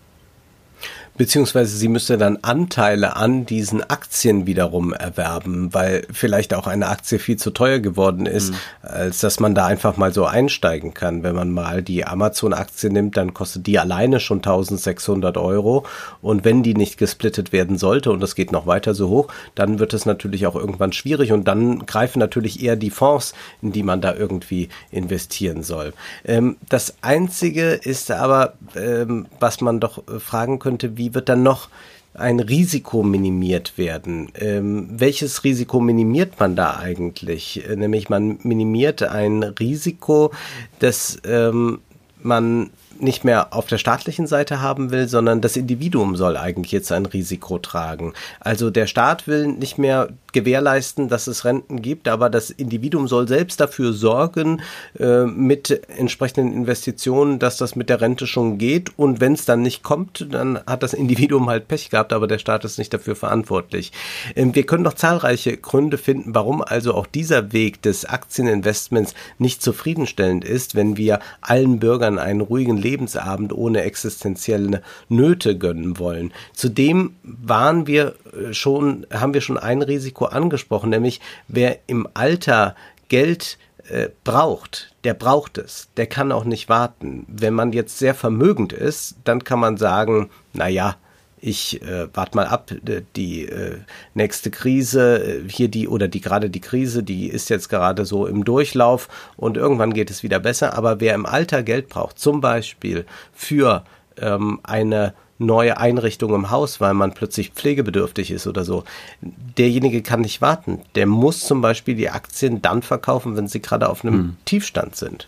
beziehungsweise 1.21 1.77
sie 1.77 1.87
müsste 1.87 2.17
dann 2.17 2.39
Anteile 2.41 3.15
an 3.15 3.45
diesen 3.45 3.87
Aktien 3.87 4.47
wiederum 4.47 4.91
erwerben, 4.91 5.71
weil 5.71 6.07
vielleicht 6.11 6.51
auch 6.55 6.65
eine 6.65 6.87
Aktie 6.87 7.19
viel 7.19 7.37
zu 7.37 7.51
teuer 7.51 7.77
geworden 7.77 8.25
ist, 8.25 8.49
mhm. 8.49 8.55
als 8.81 9.19
dass 9.19 9.39
man 9.39 9.53
da 9.53 9.67
einfach 9.67 9.97
mal 9.97 10.11
so 10.15 10.25
einsteigen 10.25 10.95
kann. 10.95 11.21
Wenn 11.21 11.35
man 11.35 11.51
mal 11.51 11.83
die 11.83 12.07
Amazon-Aktie 12.07 12.89
nimmt, 12.89 13.17
dann 13.17 13.35
kostet 13.35 13.67
die 13.67 13.77
alleine 13.77 14.19
schon 14.19 14.39
1600 14.39 15.37
Euro 15.37 15.85
und 16.23 16.43
wenn 16.43 16.63
die 16.63 16.73
nicht 16.73 16.97
gesplittet 16.97 17.53
werden 17.53 17.77
sollte 17.77 18.09
und 18.09 18.19
das 18.19 18.33
geht 18.33 18.51
noch 18.51 18.65
weiter 18.65 18.95
so 18.95 19.09
hoch, 19.09 19.27
dann 19.53 19.77
wird 19.77 19.93
es 19.93 20.07
natürlich 20.07 20.47
auch 20.47 20.55
irgendwann 20.55 20.91
schwierig 20.91 21.31
und 21.31 21.47
dann 21.47 21.85
greifen 21.85 22.17
natürlich 22.17 22.63
eher 22.63 22.75
die 22.75 22.89
Fonds, 22.89 23.35
in 23.61 23.71
die 23.71 23.83
man 23.83 24.01
da 24.01 24.15
irgendwie 24.15 24.69
investieren 24.89 25.61
soll. 25.61 25.93
Ähm, 26.25 26.57
das 26.67 26.95
Einzige 27.03 27.73
ist 27.73 28.09
aber, 28.09 28.53
ähm, 28.75 29.27
was 29.39 29.61
man 29.61 29.79
doch 29.79 30.01
fragen 30.17 30.57
könnte, 30.57 30.97
wie 30.97 31.10
wird 31.13 31.29
dann 31.29 31.43
noch 31.43 31.69
ein 32.13 32.39
Risiko 32.39 33.03
minimiert 33.03 33.77
werden. 33.77 34.29
Ähm, 34.35 34.89
welches 34.91 35.43
Risiko 35.43 35.79
minimiert 35.79 36.39
man 36.39 36.55
da 36.55 36.77
eigentlich? 36.77 37.67
Äh, 37.67 37.75
nämlich 37.75 38.09
man 38.09 38.39
minimiert 38.43 39.03
ein 39.03 39.43
Risiko, 39.43 40.31
dass 40.79 41.21
ähm, 41.25 41.79
man 42.25 42.69
nicht 42.99 43.23
mehr 43.23 43.53
auf 43.53 43.67
der 43.67 43.77
staatlichen 43.77 44.27
Seite 44.27 44.61
haben 44.61 44.91
will, 44.91 45.07
sondern 45.07 45.41
das 45.41 45.57
Individuum 45.57 46.15
soll 46.15 46.37
eigentlich 46.37 46.71
jetzt 46.71 46.91
ein 46.91 47.05
Risiko 47.05 47.57
tragen. 47.57 48.13
Also 48.39 48.69
der 48.69 48.87
Staat 48.87 49.27
will 49.27 49.47
nicht 49.47 49.77
mehr 49.77 50.09
gewährleisten, 50.33 51.09
dass 51.09 51.27
es 51.27 51.43
Renten 51.43 51.81
gibt, 51.81 52.07
aber 52.07 52.29
das 52.29 52.49
Individuum 52.49 53.07
soll 53.07 53.27
selbst 53.27 53.59
dafür 53.59 53.91
sorgen, 53.93 54.61
äh, 54.99 55.25
mit 55.25 55.81
entsprechenden 55.97 56.53
Investitionen, 56.53 57.39
dass 57.39 57.57
das 57.57 57.75
mit 57.75 57.89
der 57.89 58.01
Rente 58.01 58.27
schon 58.27 58.57
geht. 58.57 58.97
Und 58.97 59.19
wenn 59.19 59.33
es 59.33 59.45
dann 59.45 59.61
nicht 59.61 59.83
kommt, 59.83 60.27
dann 60.31 60.59
hat 60.65 60.83
das 60.83 60.93
Individuum 60.93 61.49
halt 61.49 61.67
Pech 61.67 61.89
gehabt, 61.89 62.13
aber 62.13 62.27
der 62.27 62.39
Staat 62.39 62.63
ist 62.65 62.77
nicht 62.77 62.93
dafür 62.93 63.15
verantwortlich. 63.15 63.91
Ähm, 64.35 64.55
wir 64.55 64.65
können 64.65 64.83
noch 64.83 64.93
zahlreiche 64.93 65.57
Gründe 65.57 65.97
finden, 65.97 66.35
warum 66.35 66.61
also 66.61 66.93
auch 66.93 67.07
dieser 67.07 67.51
Weg 67.51 67.81
des 67.81 68.05
Aktieninvestments 68.05 69.13
nicht 69.37 69.61
zufriedenstellend 69.61 70.45
ist, 70.45 70.75
wenn 70.75 70.97
wir 70.97 71.19
allen 71.41 71.79
Bürgern 71.79 72.10
einen 72.19 72.41
ruhigen 72.41 72.77
Lebensabend 72.77 73.53
ohne 73.53 73.81
existenzielle 73.83 74.81
Nöte 75.09 75.57
gönnen 75.57 75.99
wollen. 75.99 76.33
Zudem 76.53 77.15
waren 77.23 77.87
wir 77.87 78.15
äh, 78.33 78.53
schon, 78.53 79.05
haben 79.11 79.33
wir 79.33 79.41
schon 79.41 79.57
ein 79.57 79.81
Risiko 79.81 80.25
angesprochen, 80.25 80.89
nämlich 80.89 81.21
wer 81.47 81.79
im 81.87 82.07
Alter 82.13 82.75
Geld 83.09 83.57
äh, 83.89 84.09
braucht, 84.23 84.93
der 85.03 85.13
braucht 85.13 85.57
es, 85.57 85.89
der 85.97 86.07
kann 86.07 86.31
auch 86.31 86.45
nicht 86.45 86.69
warten. 86.69 87.25
Wenn 87.27 87.53
man 87.53 87.73
jetzt 87.73 87.97
sehr 87.97 88.15
vermögend 88.15 88.73
ist, 88.73 89.15
dann 89.23 89.43
kann 89.43 89.59
man 89.59 89.77
sagen, 89.77 90.29
na 90.53 90.67
ja, 90.67 90.95
ich 91.41 91.81
äh, 91.81 92.07
warte 92.13 92.37
mal 92.37 92.45
ab, 92.45 92.71
die 93.15 93.45
äh, 93.47 93.79
nächste 94.13 94.51
Krise, 94.51 95.23
äh, 95.23 95.49
hier 95.49 95.67
die 95.67 95.87
oder 95.87 96.07
die 96.07 96.21
gerade 96.21 96.49
die 96.49 96.61
Krise, 96.61 97.01
die 97.01 97.27
ist 97.27 97.49
jetzt 97.49 97.67
gerade 97.67 98.05
so 98.05 98.27
im 98.27 98.45
Durchlauf 98.45 99.09
und 99.37 99.57
irgendwann 99.57 99.93
geht 99.93 100.11
es 100.11 100.21
wieder 100.21 100.39
besser. 100.39 100.77
Aber 100.77 100.99
wer 100.99 101.15
im 101.15 101.25
Alter 101.25 101.63
Geld 101.63 101.89
braucht, 101.89 102.19
zum 102.19 102.41
Beispiel 102.41 103.05
für 103.33 103.83
ähm, 104.17 104.59
eine 104.63 105.15
neue 105.39 105.77
Einrichtung 105.77 106.35
im 106.35 106.51
Haus, 106.51 106.79
weil 106.79 106.93
man 106.93 107.13
plötzlich 107.13 107.49
pflegebedürftig 107.49 108.29
ist 108.29 108.45
oder 108.45 108.63
so. 108.63 108.83
Derjenige 109.21 110.03
kann 110.03 110.21
nicht 110.21 110.41
warten. 110.41 110.81
Der 110.93 111.07
muss 111.07 111.39
zum 111.39 111.61
Beispiel 111.61 111.95
die 111.95 112.09
Aktien 112.09 112.61
dann 112.61 112.83
verkaufen, 112.83 113.35
wenn 113.35 113.47
sie 113.47 113.61
gerade 113.61 113.89
auf 113.89 114.05
einem 114.05 114.13
hm. 114.13 114.37
Tiefstand 114.45 114.95
sind. 114.95 115.27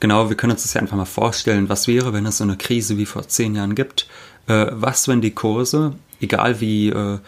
Genau, 0.00 0.30
wir 0.30 0.36
können 0.36 0.52
uns 0.52 0.62
das 0.62 0.74
ja 0.74 0.80
einfach 0.80 0.96
mal 0.96 1.04
vorstellen. 1.04 1.68
Was 1.68 1.86
wäre, 1.86 2.12
wenn 2.14 2.24
es 2.24 2.38
so 2.38 2.44
eine 2.44 2.56
Krise 2.56 2.96
wie 2.96 3.04
vor 3.04 3.28
zehn 3.28 3.54
Jahren 3.54 3.74
gibt? 3.74 4.06
Äh, 4.50 4.72
was, 4.72 5.06
wenn 5.06 5.20
die 5.20 5.30
Kurse, 5.30 5.92
egal 6.20 6.60
wie 6.60 6.88
äh, 6.88 7.18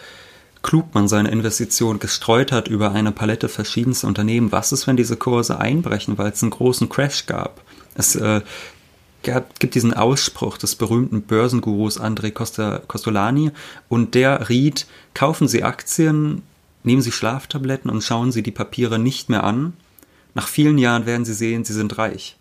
klug 0.62 0.92
man 0.92 1.06
seine 1.06 1.30
Investition 1.30 2.00
gestreut 2.00 2.50
hat 2.50 2.66
über 2.66 2.90
eine 2.92 3.12
Palette 3.12 3.48
verschiedenster 3.48 4.08
Unternehmen, 4.08 4.50
was 4.50 4.72
ist, 4.72 4.88
wenn 4.88 4.96
diese 4.96 5.16
Kurse 5.16 5.60
einbrechen, 5.60 6.18
weil 6.18 6.32
es 6.32 6.42
einen 6.42 6.50
großen 6.50 6.88
Crash 6.88 7.26
gab? 7.26 7.60
Es 7.94 8.16
äh, 8.16 8.40
gibt 9.22 9.76
diesen 9.76 9.94
Ausspruch 9.94 10.58
des 10.58 10.74
berühmten 10.74 11.22
Börsengurus 11.22 12.00
André 12.00 12.32
Costolani 12.32 13.52
und 13.88 14.16
der 14.16 14.48
riet, 14.48 14.86
kaufen 15.14 15.46
Sie 15.46 15.62
Aktien, 15.62 16.42
nehmen 16.82 17.02
Sie 17.02 17.12
Schlaftabletten 17.12 17.88
und 17.88 18.02
schauen 18.02 18.32
Sie 18.32 18.42
die 18.42 18.50
Papiere 18.50 18.98
nicht 18.98 19.28
mehr 19.28 19.44
an. 19.44 19.74
Nach 20.34 20.48
vielen 20.48 20.78
Jahren 20.78 21.06
werden 21.06 21.24
Sie 21.24 21.34
sehen, 21.34 21.64
Sie 21.64 21.74
sind 21.74 21.98
reich. 21.98 22.36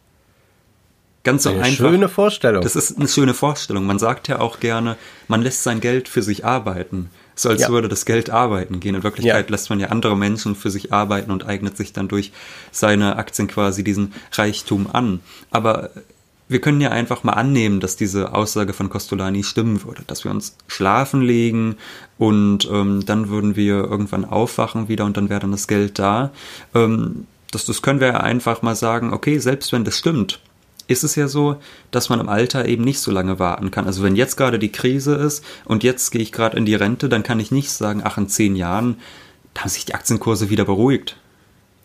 Ganz 1.23 1.43
so 1.43 1.49
eine 1.49 1.61
einfach. 1.61 1.89
Schöne 1.89 2.09
Vorstellung. 2.09 2.63
Das 2.63 2.75
ist 2.75 2.97
eine 2.97 3.07
schöne 3.07 3.33
Vorstellung. 3.33 3.85
Man 3.85 3.99
sagt 3.99 4.27
ja 4.27 4.39
auch 4.39 4.59
gerne, 4.59 4.97
man 5.27 5.41
lässt 5.41 5.63
sein 5.63 5.79
Geld 5.79 6.07
für 6.07 6.23
sich 6.23 6.45
arbeiten. 6.45 7.09
So 7.35 7.49
als 7.49 7.61
ja. 7.61 7.69
würde 7.69 7.89
das 7.89 8.05
Geld 8.05 8.29
arbeiten 8.29 8.79
gehen. 8.79 8.95
In 8.95 9.03
Wirklichkeit 9.03 9.45
ja. 9.45 9.51
lässt 9.51 9.69
man 9.69 9.79
ja 9.79 9.87
andere 9.89 10.17
Menschen 10.17 10.55
für 10.55 10.71
sich 10.71 10.91
arbeiten 10.91 11.31
und 11.31 11.45
eignet 11.45 11.77
sich 11.77 11.93
dann 11.93 12.07
durch 12.07 12.31
seine 12.71 13.17
Aktien 13.17 13.47
quasi 13.47 13.83
diesen 13.83 14.13
Reichtum 14.31 14.89
an. 14.91 15.21
Aber 15.51 15.91
wir 16.51 16.59
können 16.59 16.81
ja 16.81 16.89
einfach 16.89 17.23
mal 17.23 17.33
annehmen, 17.33 17.79
dass 17.79 17.95
diese 17.95 18.33
Aussage 18.33 18.73
von 18.73 18.89
Costolani 18.89 19.43
stimmen 19.43 19.83
würde, 19.85 20.03
dass 20.05 20.25
wir 20.25 20.31
uns 20.31 20.57
schlafen 20.67 21.21
legen 21.21 21.77
und 22.17 22.69
ähm, 22.69 23.05
dann 23.05 23.29
würden 23.29 23.55
wir 23.55 23.75
irgendwann 23.75 24.25
aufwachen 24.25 24.89
wieder 24.89 25.05
und 25.05 25.15
dann 25.15 25.29
wäre 25.29 25.39
dann 25.39 25.51
das 25.51 25.67
Geld 25.67 25.97
da. 25.97 26.31
Ähm, 26.75 27.25
das, 27.51 27.65
das 27.65 27.81
können 27.81 28.01
wir 28.01 28.07
ja 28.07 28.19
einfach 28.19 28.61
mal 28.63 28.75
sagen, 28.75 29.13
okay, 29.13 29.37
selbst 29.37 29.71
wenn 29.71 29.85
das 29.85 29.97
stimmt, 29.97 30.41
ist 30.87 31.03
es 31.03 31.15
ja 31.15 31.27
so, 31.27 31.57
dass 31.91 32.09
man 32.09 32.19
im 32.19 32.29
Alter 32.29 32.65
eben 32.65 32.83
nicht 32.83 32.99
so 32.99 33.11
lange 33.11 33.39
warten 33.39 33.71
kann. 33.71 33.85
Also 33.85 34.03
wenn 34.03 34.15
jetzt 34.15 34.37
gerade 34.37 34.59
die 34.59 34.71
Krise 34.71 35.15
ist 35.15 35.43
und 35.65 35.83
jetzt 35.83 36.11
gehe 36.11 36.21
ich 36.21 36.31
gerade 36.31 36.57
in 36.57 36.65
die 36.65 36.75
Rente, 36.75 37.09
dann 37.09 37.23
kann 37.23 37.39
ich 37.39 37.51
nicht 37.51 37.71
sagen, 37.71 38.01
ach, 38.03 38.17
in 38.17 38.27
zehn 38.27 38.55
Jahren, 38.55 38.99
da 39.53 39.61
haben 39.61 39.69
sich 39.69 39.85
die 39.85 39.93
Aktienkurse 39.93 40.49
wieder 40.49 40.65
beruhigt 40.65 41.17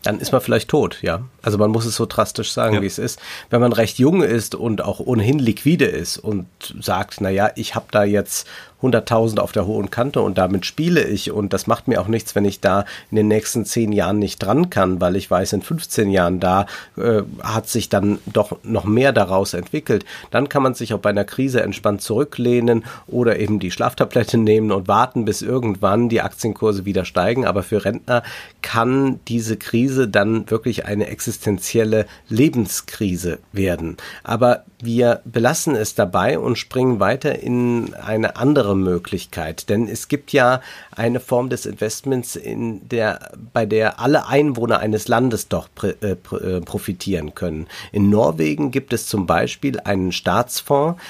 dann 0.07 0.21
ist 0.21 0.31
man 0.31 0.41
vielleicht 0.41 0.69
tot, 0.69 0.99
ja. 1.03 1.23
Also 1.43 1.59
man 1.59 1.73
muss 1.73 1.85
es 1.85 1.97
so 1.97 2.07
drastisch 2.07 2.53
sagen, 2.53 2.77
ja. 2.77 2.83
wie 2.83 2.87
es 2.87 2.99
ist. 2.99 3.19
Wenn 3.51 3.61
man 3.61 3.73
recht 3.73 3.99
jung 3.99 4.23
ist 4.23 4.55
und 4.55 4.81
auch 4.81 5.01
ohnehin 5.01 5.41
liquide 5.41 5.87
ist 5.87 6.19
und 6.19 6.47
sagt, 6.81 7.21
na 7.21 7.29
ja, 7.29 7.51
ich 7.57 7.75
habe 7.75 7.87
da 7.91 8.05
jetzt 8.05 8.47
100.000 8.93 9.39
auf 9.39 9.53
der 9.53 9.67
hohen 9.67 9.91
Kante 9.91 10.21
und 10.21 10.39
damit 10.39 10.67
spiele 10.67 11.03
ich 11.03 11.31
und 11.31 11.53
das 11.53 11.67
macht 11.67 11.89
mir 11.89 12.01
auch 12.01 12.09
nichts, 12.09 12.35
wenn 12.35 12.45
ich 12.45 12.61
da 12.61 12.85
in 13.11 13.17
den 13.17 13.29
nächsten 13.29 13.65
zehn 13.65 13.93
Jahren 13.93 14.19
nicht 14.19 14.39
dran 14.39 14.71
kann, 14.71 15.01
weil 15.01 15.17
ich 15.17 15.31
weiß, 15.31 15.53
in 15.53 15.63
15 15.63 16.11
Jahren 16.11 16.41
da 16.41 16.67
äh, 16.97 17.23
hat 17.43 17.69
sich 17.69 17.89
dann 17.89 18.19
doch 18.27 18.59
noch 18.63 18.85
mehr 18.85 19.13
daraus 19.13 19.55
entwickelt. 19.55 20.05
Dann 20.31 20.49
kann 20.49 20.63
man 20.63 20.75
sich 20.75 20.95
auch 20.95 20.99
bei 20.99 21.11
einer 21.11 21.25
Krise 21.25 21.63
entspannt 21.63 22.03
zurücklehnen 22.03 22.85
oder 23.07 23.39
eben 23.39 23.59
die 23.59 23.71
Schlaftablette 23.71 24.39
nehmen 24.39 24.71
und 24.73 24.89
warten, 24.89 25.25
bis 25.25 25.43
irgendwann 25.43 26.09
die 26.09 26.21
Aktienkurse 26.21 26.85
wieder 26.85 27.05
steigen. 27.05 27.47
Aber 27.47 27.63
für 27.63 27.85
Rentner 27.85 28.23
kann 28.63 29.21
diese 29.29 29.57
Krise 29.57 30.09
dann 30.09 30.51
wirklich 30.51 30.87
eine 30.87 31.07
existenzielle 31.09 32.07
Lebenskrise 32.29 33.39
werden. 33.53 33.97
Aber 34.23 34.65
wir 34.83 35.21
belassen 35.25 35.75
es 35.75 35.95
dabei 35.95 36.39
und 36.39 36.57
springen 36.57 37.01
weiter 37.01 37.39
in 37.39 37.95
eine 37.95 38.37
andere 38.37 38.76
Möglichkeit. 38.83 39.69
Denn 39.69 39.89
es 39.89 40.09
gibt 40.09 40.33
ja 40.33 40.61
eine 40.95 41.21
Form 41.21 41.49
des 41.49 41.67
Investments, 41.67 42.37
in 42.37 42.89
der, 42.89 43.33
bei 43.53 43.67
der 43.67 44.01
alle 44.01 44.27
Einwohner 44.27 44.79
eines 44.79 45.09
Landes 45.09 45.49
doch 45.49 45.69
äh, 45.83 45.89
äh, 46.11 46.61
profitieren 46.61 47.35
können. 47.35 47.67
In 47.93 48.11
Norwegen 48.11 48.71
gibt 48.71 48.93
es 48.93 49.07
zum 49.07 49.27
Beispiel 49.27 49.81
einen 49.81 50.13
Staatsfonds, 50.13 51.01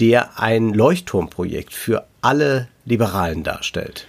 der 0.00 0.38
ein 0.38 0.72
Leuchtturmprojekt 0.72 1.72
für 1.72 2.04
alle 2.20 2.68
Liberalen 2.84 3.42
darstellt. 3.42 4.06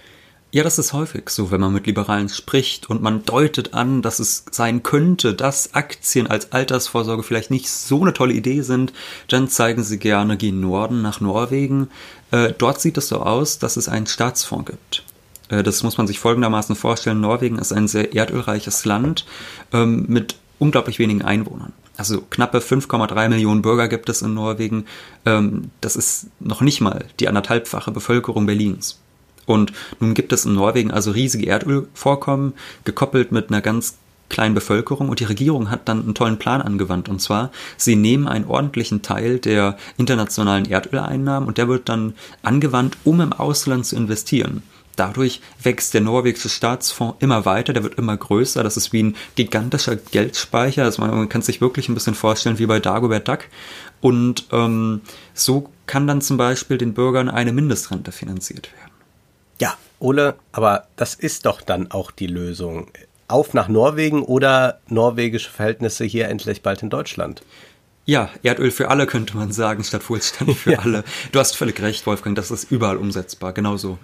Ja, 0.52 0.62
das 0.62 0.78
ist 0.78 0.92
häufig 0.92 1.28
so, 1.28 1.50
wenn 1.50 1.60
man 1.60 1.72
mit 1.72 1.86
Liberalen 1.86 2.28
spricht 2.28 2.88
und 2.88 3.02
man 3.02 3.24
deutet 3.24 3.74
an, 3.74 4.00
dass 4.00 4.20
es 4.20 4.44
sein 4.50 4.82
könnte, 4.82 5.34
dass 5.34 5.74
Aktien 5.74 6.28
als 6.28 6.52
Altersvorsorge 6.52 7.24
vielleicht 7.24 7.50
nicht 7.50 7.68
so 7.68 8.00
eine 8.00 8.14
tolle 8.14 8.32
Idee 8.32 8.62
sind, 8.62 8.92
dann 9.28 9.48
zeigen 9.48 9.82
sie 9.82 9.98
gerne 9.98 10.36
gehen 10.36 10.60
Norden 10.60 11.02
nach 11.02 11.20
Norwegen. 11.20 11.88
Äh, 12.30 12.54
dort 12.56 12.80
sieht 12.80 12.96
es 12.96 13.08
so 13.08 13.20
aus, 13.20 13.58
dass 13.58 13.76
es 13.76 13.88
einen 13.88 14.06
Staatsfonds 14.06 14.70
gibt. 14.70 15.02
Äh, 15.48 15.62
das 15.62 15.82
muss 15.82 15.98
man 15.98 16.06
sich 16.06 16.20
folgendermaßen 16.20 16.76
vorstellen. 16.76 17.20
Norwegen 17.20 17.58
ist 17.58 17.72
ein 17.72 17.88
sehr 17.88 18.14
erdölreiches 18.14 18.84
Land 18.84 19.26
ähm, 19.72 20.06
mit 20.08 20.36
unglaublich 20.58 20.98
wenigen 20.98 21.22
Einwohnern. 21.22 21.72
Also 21.96 22.20
knappe 22.20 22.58
5,3 22.58 23.28
Millionen 23.28 23.62
Bürger 23.62 23.88
gibt 23.88 24.08
es 24.08 24.22
in 24.22 24.34
Norwegen. 24.34 24.86
Ähm, 25.24 25.70
das 25.80 25.96
ist 25.96 26.28
noch 26.40 26.60
nicht 26.60 26.80
mal 26.80 27.04
die 27.20 27.28
anderthalbfache 27.28 27.90
Bevölkerung 27.90 28.46
Berlins. 28.46 29.00
Und 29.46 29.72
nun 30.00 30.14
gibt 30.14 30.32
es 30.32 30.44
in 30.44 30.54
Norwegen 30.54 30.90
also 30.90 31.12
riesige 31.12 31.46
Erdölvorkommen, 31.46 32.54
gekoppelt 32.84 33.32
mit 33.32 33.48
einer 33.50 33.62
ganz 33.62 33.96
kleinen 34.28 34.54
Bevölkerung 34.54 35.08
und 35.08 35.20
die 35.20 35.24
Regierung 35.24 35.70
hat 35.70 35.88
dann 35.88 36.02
einen 36.02 36.14
tollen 36.14 36.38
Plan 36.38 36.60
angewandt 36.60 37.08
und 37.08 37.20
zwar 37.20 37.52
sie 37.76 37.94
nehmen 37.94 38.26
einen 38.26 38.46
ordentlichen 38.46 39.02
Teil 39.02 39.38
der 39.38 39.76
internationalen 39.98 40.64
Erdöleinnahmen 40.64 41.48
und 41.48 41.58
der 41.58 41.68
wird 41.68 41.88
dann 41.88 42.14
angewandt, 42.42 42.96
um 43.04 43.20
im 43.20 43.32
Ausland 43.32 43.86
zu 43.86 43.94
investieren. 43.94 44.62
Dadurch 44.96 45.42
wächst 45.62 45.92
der 45.92 46.00
norwegische 46.00 46.48
Staatsfonds 46.48 47.16
immer 47.20 47.44
weiter, 47.44 47.74
der 47.74 47.82
wird 47.82 47.98
immer 47.98 48.16
größer. 48.16 48.62
Das 48.62 48.78
ist 48.78 48.94
wie 48.94 49.02
ein 49.02 49.16
gigantischer 49.34 49.96
Geldspeicher. 49.96 50.84
Also 50.84 51.02
man 51.02 51.28
kann 51.28 51.42
sich 51.42 51.60
wirklich 51.60 51.90
ein 51.90 51.94
bisschen 51.94 52.14
vorstellen 52.14 52.58
wie 52.58 52.64
bei 52.64 52.80
Dagobert 52.80 53.28
Duck. 53.28 53.40
Und 54.00 54.46
ähm, 54.52 55.02
so 55.34 55.68
kann 55.86 56.06
dann 56.06 56.22
zum 56.22 56.38
Beispiel 56.38 56.78
den 56.78 56.94
Bürgern 56.94 57.28
eine 57.28 57.52
Mindestrente 57.52 58.10
finanziert 58.10 58.70
werden. 58.72 58.85
Ja, 59.60 59.76
Ole, 59.98 60.34
aber 60.52 60.86
das 60.96 61.14
ist 61.14 61.46
doch 61.46 61.62
dann 61.62 61.90
auch 61.90 62.10
die 62.10 62.26
Lösung. 62.26 62.90
Auf 63.28 63.54
nach 63.54 63.68
Norwegen 63.68 64.22
oder 64.22 64.80
norwegische 64.88 65.50
Verhältnisse 65.50 66.04
hier 66.04 66.28
endlich 66.28 66.62
bald 66.62 66.82
in 66.82 66.90
Deutschland. 66.90 67.42
Ja, 68.04 68.30
Erdöl 68.44 68.70
für 68.70 68.88
alle 68.88 69.06
könnte 69.06 69.36
man 69.36 69.50
sagen, 69.50 69.82
statt 69.82 70.08
Wohlstand 70.08 70.54
für 70.56 70.72
ja. 70.74 70.78
alle. 70.78 71.04
Du 71.32 71.40
hast 71.40 71.56
völlig 71.56 71.80
recht, 71.80 72.06
Wolfgang, 72.06 72.36
das 72.36 72.52
ist 72.52 72.70
überall 72.70 72.96
umsetzbar, 72.98 73.52
genauso. 73.52 73.98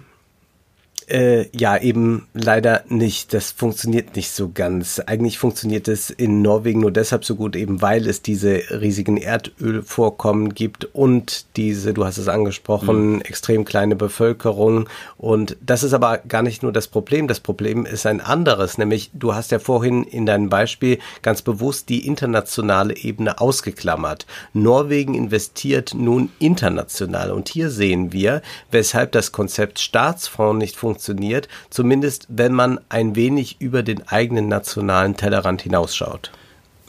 Äh, 1.09 1.47
ja, 1.55 1.77
eben 1.77 2.27
leider 2.33 2.83
nicht. 2.87 3.33
Das 3.33 3.51
funktioniert 3.51 4.15
nicht 4.15 4.31
so 4.31 4.51
ganz. 4.53 4.99
Eigentlich 4.99 5.37
funktioniert 5.37 5.87
es 5.87 6.09
in 6.09 6.41
Norwegen 6.41 6.79
nur 6.79 6.91
deshalb 6.91 7.25
so 7.25 7.35
gut, 7.35 7.55
eben 7.55 7.81
weil 7.81 8.07
es 8.07 8.21
diese 8.21 8.61
riesigen 8.71 9.17
Erdölvorkommen 9.17 10.53
gibt 10.53 10.85
und 10.93 11.45
diese, 11.57 11.93
du 11.93 12.05
hast 12.05 12.17
es 12.17 12.27
angesprochen, 12.27 13.15
mhm. 13.15 13.21
extrem 13.21 13.65
kleine 13.65 13.95
Bevölkerung. 13.95 14.87
Und 15.17 15.57
das 15.61 15.83
ist 15.83 15.93
aber 15.93 16.19
gar 16.19 16.41
nicht 16.41 16.63
nur 16.63 16.71
das 16.71 16.87
Problem. 16.87 17.27
Das 17.27 17.39
Problem 17.39 17.85
ist 17.85 18.05
ein 18.05 18.21
anderes, 18.21 18.77
nämlich 18.77 19.11
du 19.13 19.33
hast 19.35 19.51
ja 19.51 19.59
vorhin 19.59 20.03
in 20.03 20.25
deinem 20.25 20.49
Beispiel 20.49 20.99
ganz 21.21 21.41
bewusst 21.41 21.89
die 21.89 22.07
internationale 22.07 22.95
Ebene 22.95 23.39
ausgeklammert. 23.41 24.25
Norwegen 24.53 25.15
investiert 25.15 25.93
nun 25.93 26.31
international 26.39 27.31
und 27.31 27.49
hier 27.49 27.69
sehen 27.69 28.13
wir, 28.13 28.41
weshalb 28.71 29.11
das 29.11 29.31
Konzept 29.31 29.79
Staatsfonds 29.79 30.59
nicht 30.59 30.75
funktioniert 30.75 30.92
funktioniert, 30.93 31.47
zumindest 31.71 32.27
wenn 32.29 32.53
man 32.53 32.79
ein 32.89 33.15
wenig 33.15 33.57
über 33.59 33.81
den 33.81 34.07
eigenen 34.07 34.47
nationalen 34.47 35.17
Tellerrand 35.17 35.63
hinausschaut. 35.63 36.31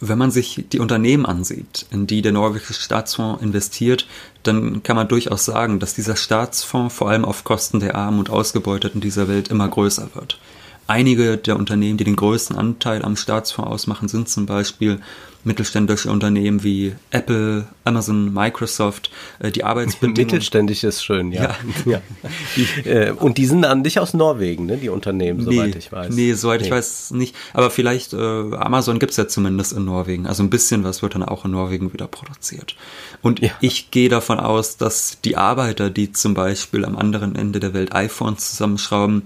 Wenn 0.00 0.18
man 0.18 0.30
sich 0.30 0.66
die 0.70 0.80
Unternehmen 0.80 1.24
ansieht, 1.24 1.86
in 1.90 2.06
die 2.06 2.20
der 2.20 2.32
norwegische 2.32 2.74
Staatsfonds 2.74 3.42
investiert, 3.42 4.06
dann 4.42 4.82
kann 4.82 4.96
man 4.96 5.08
durchaus 5.08 5.46
sagen, 5.46 5.80
dass 5.80 5.94
dieser 5.94 6.16
Staatsfonds 6.16 6.94
vor 6.94 7.08
allem 7.08 7.24
auf 7.24 7.44
Kosten 7.44 7.80
der 7.80 7.94
Armen 7.94 8.18
und 8.18 8.28
Ausgebeuteten 8.28 9.00
dieser 9.00 9.28
Welt 9.28 9.48
immer 9.48 9.68
größer 9.68 10.08
wird. 10.14 10.38
Einige 10.86 11.38
der 11.38 11.56
Unternehmen, 11.56 11.98
die 11.98 12.04
den 12.04 12.16
größten 12.16 12.56
Anteil 12.56 13.02
am 13.02 13.16
Staatsfonds 13.16 13.70
ausmachen, 13.70 14.08
sind 14.08 14.28
zum 14.28 14.46
Beispiel 14.46 15.00
mittelständische 15.44 16.10
Unternehmen 16.10 16.64
wie 16.64 16.94
Apple, 17.10 17.66
Amazon, 17.84 18.32
Microsoft, 18.32 19.10
äh, 19.38 19.50
die 19.50 19.62
Arbeitsbedingungen. 19.62 20.16
Mittelständisch 20.26 20.84
ist 20.84 21.04
schön, 21.04 21.32
ja. 21.32 21.54
ja. 21.84 22.00
ja. 22.84 22.90
Äh, 22.90 23.12
und 23.12 23.38
die 23.38 23.46
sind 23.46 23.62
dann 23.62 23.82
nicht 23.82 23.98
aus 23.98 24.14
Norwegen, 24.14 24.66
ne, 24.66 24.78
die 24.78 24.88
Unternehmen, 24.88 25.44
nee, 25.44 25.56
soweit 25.56 25.76
ich 25.76 25.92
weiß. 25.92 26.14
Nee, 26.14 26.32
soweit 26.32 26.60
nee. 26.60 26.66
ich 26.66 26.72
weiß 26.72 27.10
nicht. 27.12 27.36
Aber 27.52 27.70
vielleicht, 27.70 28.14
äh, 28.14 28.16
Amazon 28.16 28.98
gibt's 28.98 29.16
ja 29.16 29.28
zumindest 29.28 29.72
in 29.74 29.84
Norwegen. 29.84 30.26
Also 30.26 30.42
ein 30.42 30.50
bisschen 30.50 30.84
was 30.84 31.02
wird 31.02 31.14
dann 31.14 31.22
auch 31.22 31.44
in 31.44 31.50
Norwegen 31.50 31.92
wieder 31.92 32.06
produziert. 32.06 32.74
Und 33.22 33.40
ja. 33.40 33.50
ich 33.60 33.90
gehe 33.90 34.08
davon 34.08 34.40
aus, 34.40 34.76
dass 34.76 35.18
die 35.22 35.36
Arbeiter, 35.36 35.90
die 35.90 36.12
zum 36.12 36.34
Beispiel 36.34 36.84
am 36.84 36.96
anderen 36.96 37.36
Ende 37.36 37.60
der 37.60 37.74
Welt 37.74 37.94
iPhones 37.94 38.50
zusammenschrauben, 38.50 39.22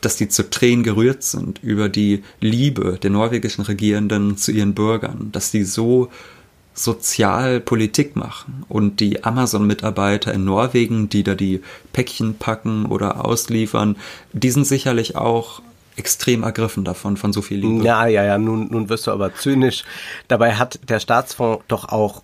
dass 0.00 0.16
die 0.16 0.28
zu 0.28 0.48
Tränen 0.48 0.82
gerührt 0.82 1.22
sind 1.22 1.62
über 1.62 1.88
die 1.88 2.22
Liebe 2.40 2.98
der 3.02 3.10
norwegischen 3.10 3.62
Regierenden 3.62 4.36
zu 4.36 4.52
ihren 4.52 4.74
Bürgern, 4.74 5.30
dass 5.32 5.50
die 5.50 5.64
so 5.64 6.10
sozial 6.72 7.60
Politik 7.60 8.16
machen 8.16 8.64
und 8.68 9.00
die 9.00 9.24
Amazon-Mitarbeiter 9.24 10.32
in 10.32 10.44
Norwegen, 10.44 11.08
die 11.08 11.22
da 11.22 11.34
die 11.34 11.60
Päckchen 11.92 12.36
packen 12.36 12.86
oder 12.86 13.24
ausliefern, 13.24 13.96
die 14.32 14.50
sind 14.50 14.66
sicherlich 14.66 15.16
auch 15.16 15.62
extrem 15.96 16.42
ergriffen 16.42 16.84
davon, 16.84 17.16
von 17.16 17.32
so 17.32 17.42
viel 17.42 17.58
Liebe. 17.58 17.84
Ja, 17.84 18.06
ja, 18.06 18.24
ja, 18.24 18.38
nun, 18.38 18.68
nun 18.70 18.88
wirst 18.88 19.06
du 19.06 19.10
aber 19.10 19.34
zynisch. 19.34 19.84
Dabei 20.28 20.54
hat 20.54 20.80
der 20.88 21.00
Staatsfonds 21.00 21.64
doch 21.68 21.88
auch 21.88 22.22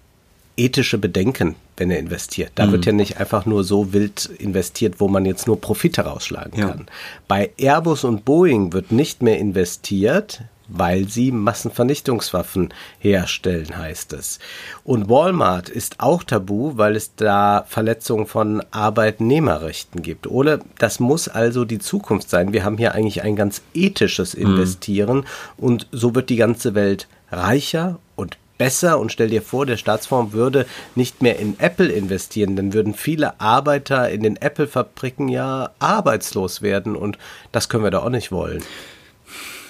ethische 0.56 0.98
Bedenken, 0.98 1.54
wenn 1.76 1.90
er 1.90 1.98
investiert. 1.98 2.52
Da 2.54 2.66
mhm. 2.66 2.72
wird 2.72 2.86
ja 2.86 2.92
nicht 2.92 3.18
einfach 3.18 3.46
nur 3.46 3.64
so 3.64 3.92
wild 3.92 4.26
investiert, 4.38 5.00
wo 5.00 5.08
man 5.08 5.24
jetzt 5.24 5.46
nur 5.46 5.60
Profit 5.60 5.98
herausschlagen 5.98 6.58
ja. 6.58 6.68
kann. 6.68 6.86
Bei 7.28 7.50
Airbus 7.58 8.04
und 8.04 8.24
Boeing 8.24 8.72
wird 8.72 8.92
nicht 8.92 9.22
mehr 9.22 9.38
investiert, 9.38 10.42
weil 10.68 11.08
sie 11.08 11.30
Massenvernichtungswaffen 11.30 12.72
herstellen, 12.98 13.76
heißt 13.76 14.12
es. 14.14 14.38
Und 14.84 15.08
Walmart 15.08 15.68
ist 15.68 16.00
auch 16.00 16.24
tabu, 16.24 16.72
weil 16.76 16.96
es 16.96 17.14
da 17.14 17.64
Verletzungen 17.68 18.26
von 18.26 18.62
Arbeitnehmerrechten 18.70 20.02
gibt. 20.02 20.26
Oder 20.26 20.60
das 20.78 20.98
muss 20.98 21.28
also 21.28 21.64
die 21.64 21.78
Zukunft 21.78 22.30
sein. 22.30 22.52
Wir 22.52 22.64
haben 22.64 22.78
hier 22.78 22.94
eigentlich 22.94 23.22
ein 23.22 23.36
ganz 23.36 23.62
ethisches 23.74 24.36
mhm. 24.36 24.42
Investieren 24.42 25.18
mhm. 25.18 25.24
und 25.56 25.86
so 25.92 26.14
wird 26.14 26.30
die 26.30 26.36
ganze 26.36 26.74
Welt 26.74 27.06
reicher 27.30 27.98
und 28.16 28.38
besser 28.58 28.98
und 28.98 29.12
stell 29.12 29.28
dir 29.28 29.42
vor, 29.42 29.66
der 29.66 29.76
Staatsfonds 29.76 30.32
würde 30.32 30.66
nicht 30.94 31.22
mehr 31.22 31.38
in 31.38 31.58
Apple 31.58 31.88
investieren, 31.88 32.56
dann 32.56 32.72
würden 32.72 32.94
viele 32.94 33.40
Arbeiter 33.40 34.10
in 34.10 34.22
den 34.22 34.36
Apple-Fabriken 34.36 35.28
ja 35.28 35.70
arbeitslos 35.78 36.62
werden 36.62 36.96
und 36.96 37.18
das 37.52 37.68
können 37.68 37.84
wir 37.84 37.90
doch 37.90 38.04
auch 38.04 38.10
nicht 38.10 38.32
wollen. 38.32 38.62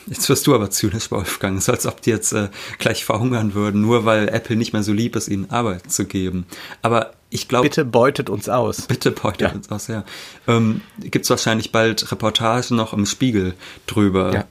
Jetzt 0.09 0.29
wirst 0.29 0.47
du 0.47 0.55
aber 0.55 0.71
zynisch, 0.71 1.11
Wolfgang, 1.11 1.61
so 1.61 1.73
als 1.73 1.85
ob 1.85 2.01
die 2.01 2.11
jetzt 2.11 2.33
äh, 2.33 2.49
gleich 2.79 3.05
verhungern 3.05 3.55
würden, 3.55 3.81
nur 3.81 4.05
weil 4.05 4.29
Apple 4.29 4.55
nicht 4.55 4.73
mehr 4.73 4.85
so 4.85 4.93
lieb 4.93 5.17
ist, 5.17 5.27
ihnen 5.27 5.51
Arbeit 5.51 5.91
zu 5.91 6.05
geben. 6.05 6.47
Aber 6.81 7.13
ich 7.29 7.49
glaube. 7.49 7.69
Bitte 7.69 7.85
beutet 7.85 8.31
uns 8.31 8.49
aus. 8.49 8.83
Bitte 8.83 9.11
beutet 9.11 9.41
ja. 9.41 9.53
uns 9.53 9.69
aus, 9.69 9.89
ja. 9.89 10.05
Ähm, 10.47 10.81
Gibt 11.01 11.25
es 11.25 11.31
wahrscheinlich 11.31 11.73
bald 11.73 12.13
Reportagen 12.13 12.77
noch 12.77 12.93
im 12.93 13.05
Spiegel 13.05 13.55
drüber. 13.87 14.33
Ja 14.33 14.45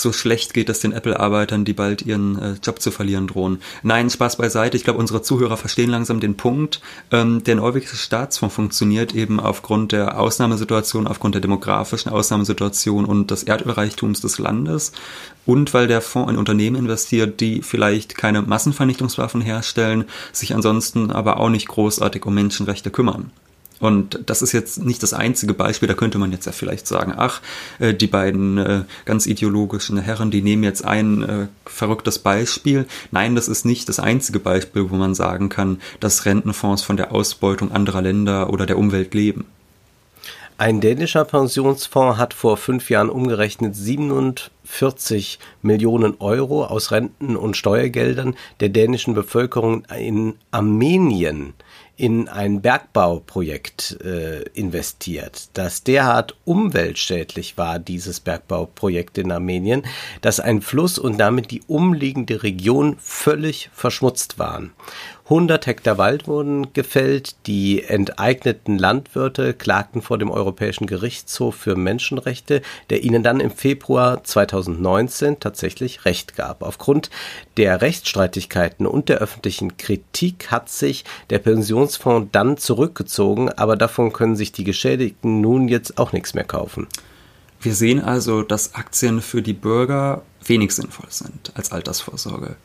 so 0.00 0.12
schlecht 0.12 0.54
geht 0.54 0.68
es 0.68 0.80
den 0.80 0.92
Apple-Arbeitern, 0.92 1.64
die 1.64 1.72
bald 1.72 2.02
ihren 2.02 2.38
äh, 2.38 2.54
Job 2.62 2.80
zu 2.80 2.90
verlieren 2.90 3.26
drohen. 3.26 3.60
Nein, 3.82 4.10
Spaß 4.10 4.36
beiseite. 4.36 4.76
Ich 4.76 4.84
glaube, 4.84 4.98
unsere 4.98 5.22
Zuhörer 5.22 5.56
verstehen 5.56 5.90
langsam 5.90 6.20
den 6.20 6.36
Punkt. 6.36 6.80
Ähm, 7.10 7.44
der 7.44 7.56
norwegische 7.56 7.96
Staatsfonds 7.96 8.54
funktioniert 8.54 9.14
eben 9.14 9.40
aufgrund 9.40 9.92
der 9.92 10.18
Ausnahmesituation, 10.18 11.06
aufgrund 11.06 11.34
der 11.34 11.42
demografischen 11.42 12.12
Ausnahmesituation 12.12 13.04
und 13.04 13.30
des 13.30 13.42
Erdölreichtums 13.42 14.20
des 14.20 14.38
Landes 14.38 14.92
und 15.46 15.72
weil 15.74 15.86
der 15.86 16.00
Fonds 16.00 16.30
in 16.30 16.38
Unternehmen 16.38 16.76
investiert, 16.76 17.40
die 17.40 17.62
vielleicht 17.62 18.16
keine 18.16 18.42
Massenvernichtungswaffen 18.42 19.40
herstellen, 19.40 20.04
sich 20.32 20.54
ansonsten 20.54 21.10
aber 21.10 21.38
auch 21.38 21.48
nicht 21.48 21.68
großartig 21.68 22.24
um 22.26 22.34
Menschenrechte 22.34 22.90
kümmern. 22.90 23.30
Und 23.80 24.20
das 24.26 24.42
ist 24.42 24.52
jetzt 24.52 24.84
nicht 24.84 25.02
das 25.02 25.14
einzige 25.14 25.54
Beispiel, 25.54 25.88
da 25.88 25.94
könnte 25.94 26.18
man 26.18 26.32
jetzt 26.32 26.44
ja 26.44 26.52
vielleicht 26.52 26.86
sagen, 26.86 27.14
ach, 27.16 27.40
äh, 27.78 27.94
die 27.94 28.06
beiden 28.06 28.58
äh, 28.58 28.82
ganz 29.06 29.26
ideologischen 29.26 29.98
Herren, 29.98 30.30
die 30.30 30.42
nehmen 30.42 30.62
jetzt 30.62 30.84
ein 30.84 31.22
äh, 31.22 31.46
verrücktes 31.64 32.18
Beispiel. 32.18 32.86
Nein, 33.10 33.34
das 33.34 33.48
ist 33.48 33.64
nicht 33.64 33.88
das 33.88 33.98
einzige 33.98 34.38
Beispiel, 34.38 34.90
wo 34.90 34.96
man 34.96 35.14
sagen 35.14 35.48
kann, 35.48 35.80
dass 35.98 36.26
Rentenfonds 36.26 36.82
von 36.82 36.98
der 36.98 37.12
Ausbeutung 37.12 37.72
anderer 37.72 38.02
Länder 38.02 38.50
oder 38.50 38.66
der 38.66 38.78
Umwelt 38.78 39.14
leben. 39.14 39.46
Ein 40.58 40.82
dänischer 40.82 41.24
Pensionsfonds 41.24 42.18
hat 42.18 42.34
vor 42.34 42.58
fünf 42.58 42.90
Jahren 42.90 43.08
umgerechnet 43.08 43.74
47 43.74 45.38
Millionen 45.62 46.16
Euro 46.20 46.66
aus 46.66 46.90
Renten 46.90 47.34
und 47.34 47.56
Steuergeldern 47.56 48.36
der 48.60 48.68
dänischen 48.68 49.14
Bevölkerung 49.14 49.86
in 49.86 50.34
Armenien 50.50 51.54
in 52.00 52.28
ein 52.28 52.62
Bergbauprojekt 52.62 53.98
äh, 54.02 54.40
investiert, 54.54 55.50
das 55.52 55.84
derart 55.84 56.34
umweltschädlich 56.46 57.58
war, 57.58 57.78
dieses 57.78 58.20
Bergbauprojekt 58.20 59.18
in 59.18 59.30
Armenien, 59.30 59.82
dass 60.22 60.40
ein 60.40 60.62
Fluss 60.62 60.98
und 60.98 61.18
damit 61.18 61.50
die 61.50 61.60
umliegende 61.66 62.42
Region 62.42 62.96
völlig 63.00 63.68
verschmutzt 63.74 64.38
waren. 64.38 64.72
100 65.30 65.64
Hektar 65.68 65.96
Wald 65.96 66.26
wurden 66.26 66.72
gefällt. 66.72 67.46
Die 67.46 67.84
enteigneten 67.84 68.76
Landwirte 68.76 69.54
klagten 69.54 70.02
vor 70.02 70.18
dem 70.18 70.28
Europäischen 70.28 70.88
Gerichtshof 70.88 71.54
für 71.54 71.76
Menschenrechte, 71.76 72.62
der 72.90 73.04
ihnen 73.04 73.22
dann 73.22 73.38
im 73.38 73.52
Februar 73.52 74.24
2019 74.24 75.38
tatsächlich 75.38 76.04
Recht 76.04 76.34
gab. 76.34 76.64
Aufgrund 76.64 77.10
der 77.56 77.80
Rechtsstreitigkeiten 77.80 78.88
und 78.88 79.08
der 79.08 79.18
öffentlichen 79.18 79.76
Kritik 79.76 80.50
hat 80.50 80.68
sich 80.68 81.04
der 81.30 81.38
Pensionsfonds 81.38 82.30
dann 82.32 82.56
zurückgezogen, 82.56 83.50
aber 83.50 83.76
davon 83.76 84.12
können 84.12 84.34
sich 84.34 84.50
die 84.50 84.64
Geschädigten 84.64 85.40
nun 85.40 85.68
jetzt 85.68 85.96
auch 85.98 86.12
nichts 86.12 86.34
mehr 86.34 86.42
kaufen. 86.42 86.88
Wir 87.60 87.74
sehen 87.76 88.02
also, 88.02 88.42
dass 88.42 88.74
Aktien 88.74 89.22
für 89.22 89.42
die 89.42 89.52
Bürger 89.52 90.22
wenig 90.44 90.72
sinnvoll 90.72 91.10
sind 91.10 91.52
als 91.54 91.70
Altersvorsorge. 91.70 92.56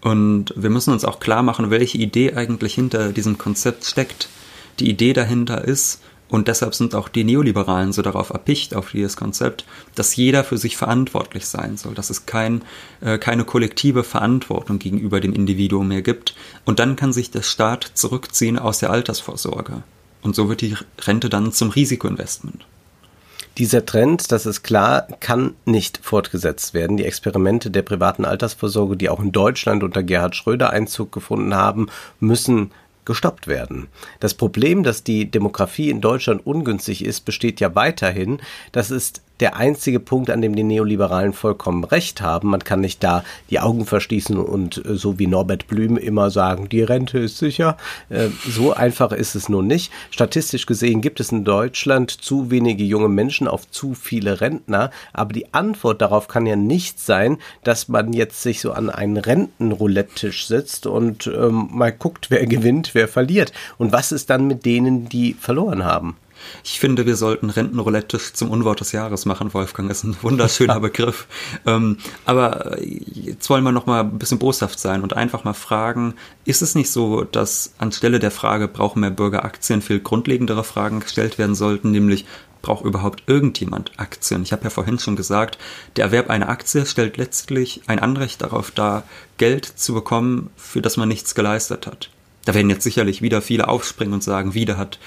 Und 0.00 0.52
wir 0.56 0.70
müssen 0.70 0.92
uns 0.92 1.04
auch 1.04 1.20
klar 1.20 1.42
machen, 1.42 1.70
welche 1.70 1.98
Idee 1.98 2.34
eigentlich 2.34 2.74
hinter 2.74 3.12
diesem 3.12 3.38
Konzept 3.38 3.84
steckt. 3.84 4.28
Die 4.78 4.88
Idee 4.88 5.12
dahinter 5.12 5.64
ist, 5.64 6.00
und 6.28 6.46
deshalb 6.46 6.74
sind 6.74 6.94
auch 6.94 7.08
die 7.08 7.24
Neoliberalen 7.24 7.92
so 7.92 8.02
darauf 8.02 8.30
erpicht, 8.30 8.74
auf 8.74 8.90
dieses 8.90 9.16
Konzept, 9.16 9.64
dass 9.94 10.14
jeder 10.14 10.44
für 10.44 10.58
sich 10.58 10.76
verantwortlich 10.76 11.46
sein 11.46 11.78
soll, 11.78 11.94
dass 11.94 12.10
es 12.10 12.26
kein, 12.26 12.62
äh, 13.00 13.18
keine 13.18 13.44
kollektive 13.44 14.04
Verantwortung 14.04 14.78
gegenüber 14.78 15.20
dem 15.20 15.32
Individuum 15.32 15.88
mehr 15.88 16.02
gibt. 16.02 16.34
Und 16.66 16.80
dann 16.80 16.96
kann 16.96 17.14
sich 17.14 17.30
der 17.30 17.42
Staat 17.42 17.92
zurückziehen 17.94 18.58
aus 18.58 18.78
der 18.78 18.90
Altersvorsorge. 18.90 19.82
Und 20.20 20.34
so 20.36 20.48
wird 20.48 20.60
die 20.60 20.76
Rente 21.00 21.30
dann 21.30 21.52
zum 21.52 21.70
Risikoinvestment. 21.70 22.66
Dieser 23.58 23.84
Trend, 23.84 24.30
das 24.30 24.46
ist 24.46 24.62
klar, 24.62 25.08
kann 25.18 25.54
nicht 25.64 25.98
fortgesetzt 26.00 26.74
werden. 26.74 26.96
Die 26.96 27.04
Experimente 27.04 27.72
der 27.72 27.82
privaten 27.82 28.24
Altersvorsorge, 28.24 28.96
die 28.96 29.08
auch 29.08 29.18
in 29.18 29.32
Deutschland 29.32 29.82
unter 29.82 30.04
Gerhard 30.04 30.36
Schröder 30.36 30.70
Einzug 30.70 31.10
gefunden 31.10 31.54
haben, 31.54 31.88
müssen 32.20 32.70
gestoppt 33.04 33.48
werden. 33.48 33.88
Das 34.20 34.34
Problem, 34.34 34.84
dass 34.84 35.02
die 35.02 35.28
Demografie 35.28 35.90
in 35.90 36.00
Deutschland 36.00 36.46
ungünstig 36.46 37.04
ist, 37.04 37.24
besteht 37.24 37.58
ja 37.58 37.74
weiterhin. 37.74 38.38
Das 38.70 38.92
ist 38.92 39.22
der 39.40 39.56
einzige 39.56 40.00
Punkt, 40.00 40.30
an 40.30 40.42
dem 40.42 40.54
die 40.54 40.62
Neoliberalen 40.62 41.32
vollkommen 41.32 41.84
recht 41.84 42.20
haben. 42.20 42.48
Man 42.48 42.64
kann 42.64 42.80
nicht 42.80 43.02
da 43.02 43.24
die 43.50 43.60
Augen 43.60 43.86
verschließen 43.86 44.36
und 44.36 44.84
äh, 44.84 44.96
so 44.96 45.18
wie 45.18 45.26
Norbert 45.26 45.66
Blüm 45.66 45.96
immer 45.96 46.30
sagen, 46.30 46.68
die 46.68 46.82
Rente 46.82 47.18
ist 47.18 47.38
sicher. 47.38 47.76
Äh, 48.08 48.28
so 48.46 48.72
einfach 48.72 49.12
ist 49.12 49.34
es 49.34 49.48
nun 49.48 49.66
nicht. 49.66 49.92
Statistisch 50.10 50.66
gesehen 50.66 51.00
gibt 51.00 51.20
es 51.20 51.32
in 51.32 51.44
Deutschland 51.44 52.10
zu 52.10 52.50
wenige 52.50 52.84
junge 52.84 53.08
Menschen 53.08 53.48
auf 53.48 53.70
zu 53.70 53.94
viele 53.94 54.40
Rentner. 54.40 54.90
Aber 55.12 55.32
die 55.32 55.52
Antwort 55.54 56.02
darauf 56.02 56.28
kann 56.28 56.46
ja 56.46 56.56
nicht 56.56 57.00
sein, 57.00 57.38
dass 57.64 57.88
man 57.88 58.12
jetzt 58.12 58.42
sich 58.42 58.60
so 58.60 58.72
an 58.72 58.90
einen 58.90 59.16
Rentenroulette-Tisch 59.16 60.46
sitzt 60.46 60.86
und 60.86 61.26
ähm, 61.26 61.68
mal 61.72 61.92
guckt, 61.92 62.30
wer 62.30 62.46
gewinnt, 62.46 62.94
wer 62.94 63.08
verliert. 63.08 63.52
Und 63.76 63.92
was 63.92 64.12
ist 64.12 64.30
dann 64.30 64.46
mit 64.46 64.64
denen, 64.64 65.08
die 65.08 65.34
verloren 65.34 65.84
haben? 65.84 66.16
Ich 66.64 66.80
finde, 66.80 67.06
wir 67.06 67.16
sollten 67.16 67.50
Rentenroulette 67.50 68.18
zum 68.18 68.50
Unwort 68.50 68.80
des 68.80 68.92
Jahres 68.92 69.26
machen, 69.26 69.54
Wolfgang. 69.54 69.88
Das 69.88 69.98
ist 69.98 70.04
ein 70.04 70.16
wunderschöner 70.22 70.80
Begriff. 70.80 71.26
Ähm, 71.66 71.98
aber 72.24 72.76
jetzt 72.82 73.48
wollen 73.50 73.64
wir 73.64 73.72
noch 73.72 73.86
mal 73.86 74.00
ein 74.00 74.18
bisschen 74.18 74.38
boshaft 74.38 74.78
sein 74.78 75.02
und 75.02 75.14
einfach 75.14 75.44
mal 75.44 75.54
fragen, 75.54 76.14
ist 76.44 76.62
es 76.62 76.74
nicht 76.74 76.90
so, 76.90 77.24
dass 77.24 77.72
anstelle 77.78 78.18
der 78.18 78.30
Frage, 78.30 78.68
brauchen 78.68 79.00
mehr 79.00 79.10
Bürger 79.10 79.44
Aktien, 79.44 79.82
viel 79.82 80.00
grundlegendere 80.00 80.64
Fragen 80.64 81.00
gestellt 81.00 81.38
werden 81.38 81.54
sollten, 81.54 81.90
nämlich 81.90 82.26
braucht 82.62 82.84
überhaupt 82.84 83.22
irgendjemand 83.26 83.92
Aktien? 83.96 84.42
Ich 84.42 84.52
habe 84.52 84.64
ja 84.64 84.70
vorhin 84.70 84.98
schon 84.98 85.16
gesagt, 85.16 85.58
der 85.96 86.06
Erwerb 86.06 86.30
einer 86.30 86.48
Aktie 86.48 86.86
stellt 86.86 87.16
letztlich 87.16 87.82
ein 87.86 87.98
Anrecht 87.98 88.42
darauf 88.42 88.70
dar, 88.70 89.04
Geld 89.36 89.64
zu 89.64 89.94
bekommen, 89.94 90.50
für 90.56 90.82
das 90.82 90.96
man 90.96 91.08
nichts 91.08 91.34
geleistet 91.34 91.86
hat. 91.86 92.10
Da 92.44 92.54
werden 92.54 92.70
jetzt 92.70 92.84
sicherlich 92.84 93.20
wieder 93.20 93.42
viele 93.42 93.68
aufspringen 93.68 94.14
und 94.14 94.24
sagen, 94.24 94.54
wieder 94.54 94.78
hat, 94.78 94.98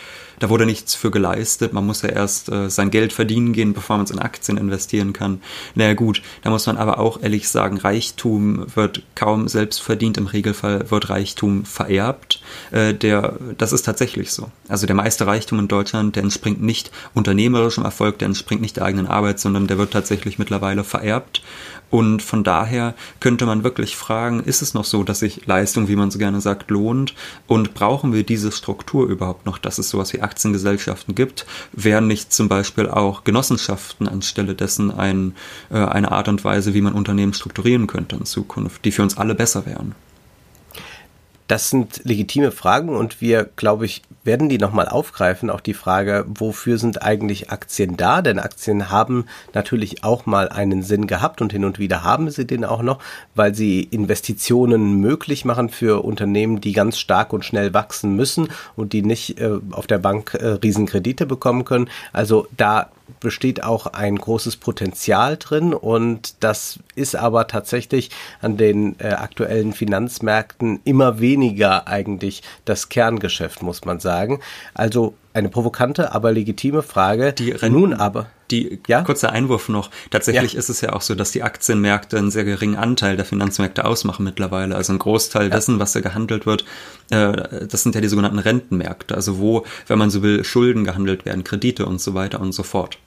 da 0.41 0.49
wurde 0.49 0.65
nichts 0.65 0.95
für 0.95 1.11
geleistet. 1.11 1.71
Man 1.71 1.85
muss 1.85 2.01
ja 2.01 2.09
erst 2.09 2.49
äh, 2.49 2.67
sein 2.69 2.89
Geld 2.89 3.13
verdienen 3.13 3.53
gehen, 3.53 3.73
bevor 3.73 3.97
man 3.97 4.05
es 4.05 4.11
in 4.11 4.17
Aktien 4.17 4.57
investieren 4.57 5.13
kann. 5.13 5.39
Naja 5.75 5.93
gut, 5.93 6.23
da 6.41 6.49
muss 6.49 6.65
man 6.65 6.77
aber 6.77 6.97
auch 6.97 7.21
ehrlich 7.21 7.47
sagen, 7.47 7.77
Reichtum 7.77 8.65
wird 8.73 9.03
kaum 9.13 9.47
selbst 9.47 9.83
verdient. 9.83 10.17
Im 10.17 10.25
Regelfall 10.25 10.89
wird 10.89 11.11
Reichtum 11.11 11.63
vererbt. 11.63 12.41
Äh, 12.71 12.95
der, 12.95 13.35
das 13.59 13.71
ist 13.71 13.83
tatsächlich 13.83 14.31
so. 14.31 14.49
Also 14.67 14.87
der 14.87 14.95
meiste 14.95 15.27
Reichtum 15.27 15.59
in 15.59 15.67
Deutschland, 15.67 16.15
der 16.15 16.23
entspringt 16.23 16.61
nicht 16.61 16.91
unternehmerischem 17.13 17.85
Erfolg, 17.85 18.17
der 18.17 18.25
entspringt 18.25 18.61
nicht 18.61 18.77
der 18.77 18.85
eigenen 18.85 19.05
Arbeit, 19.05 19.39
sondern 19.39 19.67
der 19.67 19.77
wird 19.77 19.91
tatsächlich 19.91 20.39
mittlerweile 20.39 20.83
vererbt. 20.83 21.43
Und 21.91 22.23
von 22.23 22.43
daher 22.45 22.95
könnte 23.19 23.45
man 23.45 23.65
wirklich 23.65 23.97
fragen, 23.97 24.39
ist 24.39 24.61
es 24.61 24.73
noch 24.73 24.85
so, 24.85 25.03
dass 25.03 25.19
sich 25.19 25.45
Leistung, 25.45 25.89
wie 25.89 25.97
man 25.97 26.09
so 26.09 26.17
gerne 26.17 26.39
sagt, 26.39 26.71
lohnt? 26.71 27.13
Und 27.47 27.73
brauchen 27.73 28.13
wir 28.13 28.23
diese 28.23 28.51
Struktur 28.53 29.07
überhaupt 29.07 29.45
noch, 29.45 29.57
dass 29.57 29.77
es 29.77 29.89
sowas 29.89 30.13
wie 30.13 30.21
Aktiengesellschaften 30.31 31.13
gibt? 31.13 31.45
Wären 31.73 32.07
nicht 32.07 32.31
zum 32.31 32.47
Beispiel 32.47 32.87
auch 32.89 33.23
Genossenschaften 33.25 34.07
anstelle 34.07 34.55
dessen 34.55 34.89
ein, 34.89 35.35
äh, 35.69 35.75
eine 35.75 36.11
Art 36.11 36.29
und 36.29 36.43
Weise, 36.43 36.73
wie 36.73 36.81
man 36.81 36.93
Unternehmen 36.93 37.33
strukturieren 37.33 37.87
könnte 37.87 38.15
in 38.15 38.25
Zukunft, 38.25 38.85
die 38.85 38.91
für 38.91 39.03
uns 39.03 39.17
alle 39.17 39.35
besser 39.35 39.65
wären? 39.65 39.93
Das 41.51 41.69
sind 41.69 42.05
legitime 42.05 42.49
Fragen 42.49 42.95
und 42.95 43.19
wir, 43.19 43.43
glaube 43.57 43.85
ich, 43.85 44.03
werden 44.23 44.47
die 44.47 44.57
nochmal 44.57 44.87
aufgreifen. 44.87 45.49
Auch 45.49 45.59
die 45.59 45.73
Frage, 45.73 46.23
wofür 46.25 46.77
sind 46.77 47.01
eigentlich 47.01 47.49
Aktien 47.49 47.97
da? 47.97 48.21
Denn 48.21 48.39
Aktien 48.39 48.89
haben 48.89 49.25
natürlich 49.53 50.01
auch 50.01 50.25
mal 50.25 50.47
einen 50.47 50.81
Sinn 50.81 51.07
gehabt 51.07 51.41
und 51.41 51.51
hin 51.51 51.65
und 51.65 51.77
wieder 51.77 52.05
haben 52.05 52.31
sie 52.31 52.47
den 52.47 52.63
auch 52.63 52.81
noch, 52.81 52.99
weil 53.35 53.53
sie 53.53 53.81
Investitionen 53.81 55.01
möglich 55.01 55.43
machen 55.43 55.67
für 55.67 56.05
Unternehmen, 56.05 56.61
die 56.61 56.71
ganz 56.71 56.97
stark 56.97 57.33
und 57.33 57.43
schnell 57.43 57.73
wachsen 57.73 58.15
müssen 58.15 58.47
und 58.77 58.93
die 58.93 59.01
nicht 59.01 59.37
äh, 59.41 59.59
auf 59.71 59.87
der 59.87 59.99
Bank 59.99 60.35
äh, 60.35 60.51
Riesenkredite 60.51 61.25
bekommen 61.25 61.65
können. 61.65 61.89
Also 62.13 62.47
da 62.55 62.91
besteht 63.19 63.63
auch 63.63 63.87
ein 63.87 64.17
großes 64.17 64.57
Potenzial 64.57 65.37
drin 65.37 65.73
und 65.73 66.43
das 66.43 66.79
ist 66.95 67.15
aber 67.15 67.47
tatsächlich 67.47 68.09
an 68.41 68.57
den 68.57 68.99
äh, 68.99 69.09
aktuellen 69.09 69.73
Finanzmärkten 69.73 70.79
immer 70.83 71.19
weniger 71.19 71.87
eigentlich 71.87 72.43
das 72.65 72.89
Kerngeschäft, 72.89 73.61
muss 73.61 73.85
man 73.85 73.99
sagen. 73.99 74.39
Also 74.73 75.13
eine 75.33 75.49
provokante, 75.49 76.13
aber 76.13 76.31
legitime 76.31 76.81
Frage. 76.81 77.33
Die 77.33 77.51
Renten, 77.51 77.79
Nun 77.79 77.93
aber. 77.93 78.27
Die, 78.49 78.79
ja? 78.87 79.01
kurzer 79.03 79.31
Einwurf 79.31 79.69
noch. 79.69 79.89
Tatsächlich 80.09 80.53
ja. 80.53 80.59
ist 80.59 80.69
es 80.69 80.81
ja 80.81 80.93
auch 80.93 81.01
so, 81.01 81.15
dass 81.15 81.31
die 81.31 81.41
Aktienmärkte 81.43 82.17
einen 82.17 82.31
sehr 82.31 82.43
geringen 82.43 82.75
Anteil 82.75 83.15
der 83.15 83.25
Finanzmärkte 83.25 83.85
ausmachen 83.85 84.23
mittlerweile. 84.23 84.75
Also 84.75 84.91
ein 84.93 84.99
Großteil 84.99 85.43
ja. 85.43 85.49
dessen, 85.49 85.79
was 85.79 85.93
da 85.93 86.01
gehandelt 86.01 86.45
wird, 86.45 86.65
äh, 87.11 87.65
das 87.67 87.83
sind 87.83 87.95
ja 87.95 88.01
die 88.01 88.09
sogenannten 88.09 88.39
Rentenmärkte. 88.39 89.15
Also 89.15 89.39
wo, 89.39 89.65
wenn 89.87 89.97
man 89.97 90.09
so 90.09 90.21
will, 90.21 90.43
Schulden 90.43 90.83
gehandelt 90.83 91.25
werden, 91.25 91.43
Kredite 91.43 91.85
und 91.85 92.01
so 92.01 92.13
weiter 92.13 92.41
und 92.41 92.51
so 92.51 92.63
fort. 92.63 92.97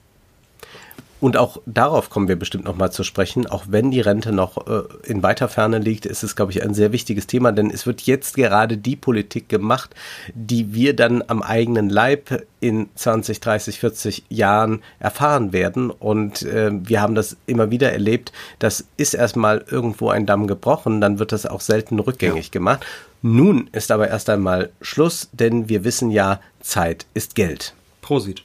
Und 1.20 1.37
auch 1.37 1.59
darauf 1.64 2.11
kommen 2.11 2.29
wir 2.29 2.37
bestimmt 2.37 2.64
nochmal 2.64 2.92
zu 2.92 3.03
sprechen. 3.03 3.46
Auch 3.46 3.64
wenn 3.68 3.90
die 3.90 4.00
Rente 4.00 4.33
noch 4.33 4.66
äh, 4.66 4.83
in 5.05 5.22
weiter 5.22 5.48
Ferne 5.48 5.79
liegt, 5.79 6.07
ist 6.07 6.22
es, 6.22 6.37
glaube 6.37 6.53
ich, 6.53 6.62
ein 6.62 6.74
sehr 6.74 6.92
wichtiges 6.92 7.27
Thema, 7.27 7.53
denn 7.53 7.70
es 7.70 7.87
wird 7.87 8.03
jetzt 8.03 8.37
gerade 8.37 8.77
die 8.77 8.96
Politik 8.96 9.48
gemacht, 9.48 9.94
die 10.35 10.74
wir 10.74 10.94
dann 10.94 11.22
am 11.27 11.42
eigenen 11.42 11.88
Leib 11.88 12.44
in 12.61 12.88
20, 12.94 13.40
30, 13.40 13.81
40 13.81 14.24
Jahren 14.29 14.83
erfahren 14.98 15.53
werden. 15.53 15.90
Und 15.90 16.42
äh, 16.42 16.70
wir 16.72 17.00
haben 17.00 17.14
das 17.14 17.37
immer 17.46 17.70
wieder 17.70 17.92
erlebt. 17.92 18.33
Das 18.59 18.85
ist 18.96 19.14
erstmal 19.14 19.64
irgendwo 19.70 20.11
ein 20.11 20.27
Damm 20.27 20.46
gebrochen, 20.46 21.00
dann 21.00 21.18
wird 21.18 21.33
das 21.33 21.46
auch 21.46 21.61
selten 21.61 21.98
rückgängig 21.98 22.46
ja. 22.46 22.53
gemacht. 22.53 22.85
Nun 23.22 23.70
ist 23.72 23.90
aber 23.90 24.09
erst 24.09 24.29
einmal 24.29 24.70
Schluss, 24.83 25.31
denn 25.33 25.70
wir 25.70 25.85
wissen 25.85 26.11
ja, 26.11 26.40
Zeit 26.61 27.07
ist 27.14 27.35
Geld. 27.35 27.72
Prosit. 28.03 28.44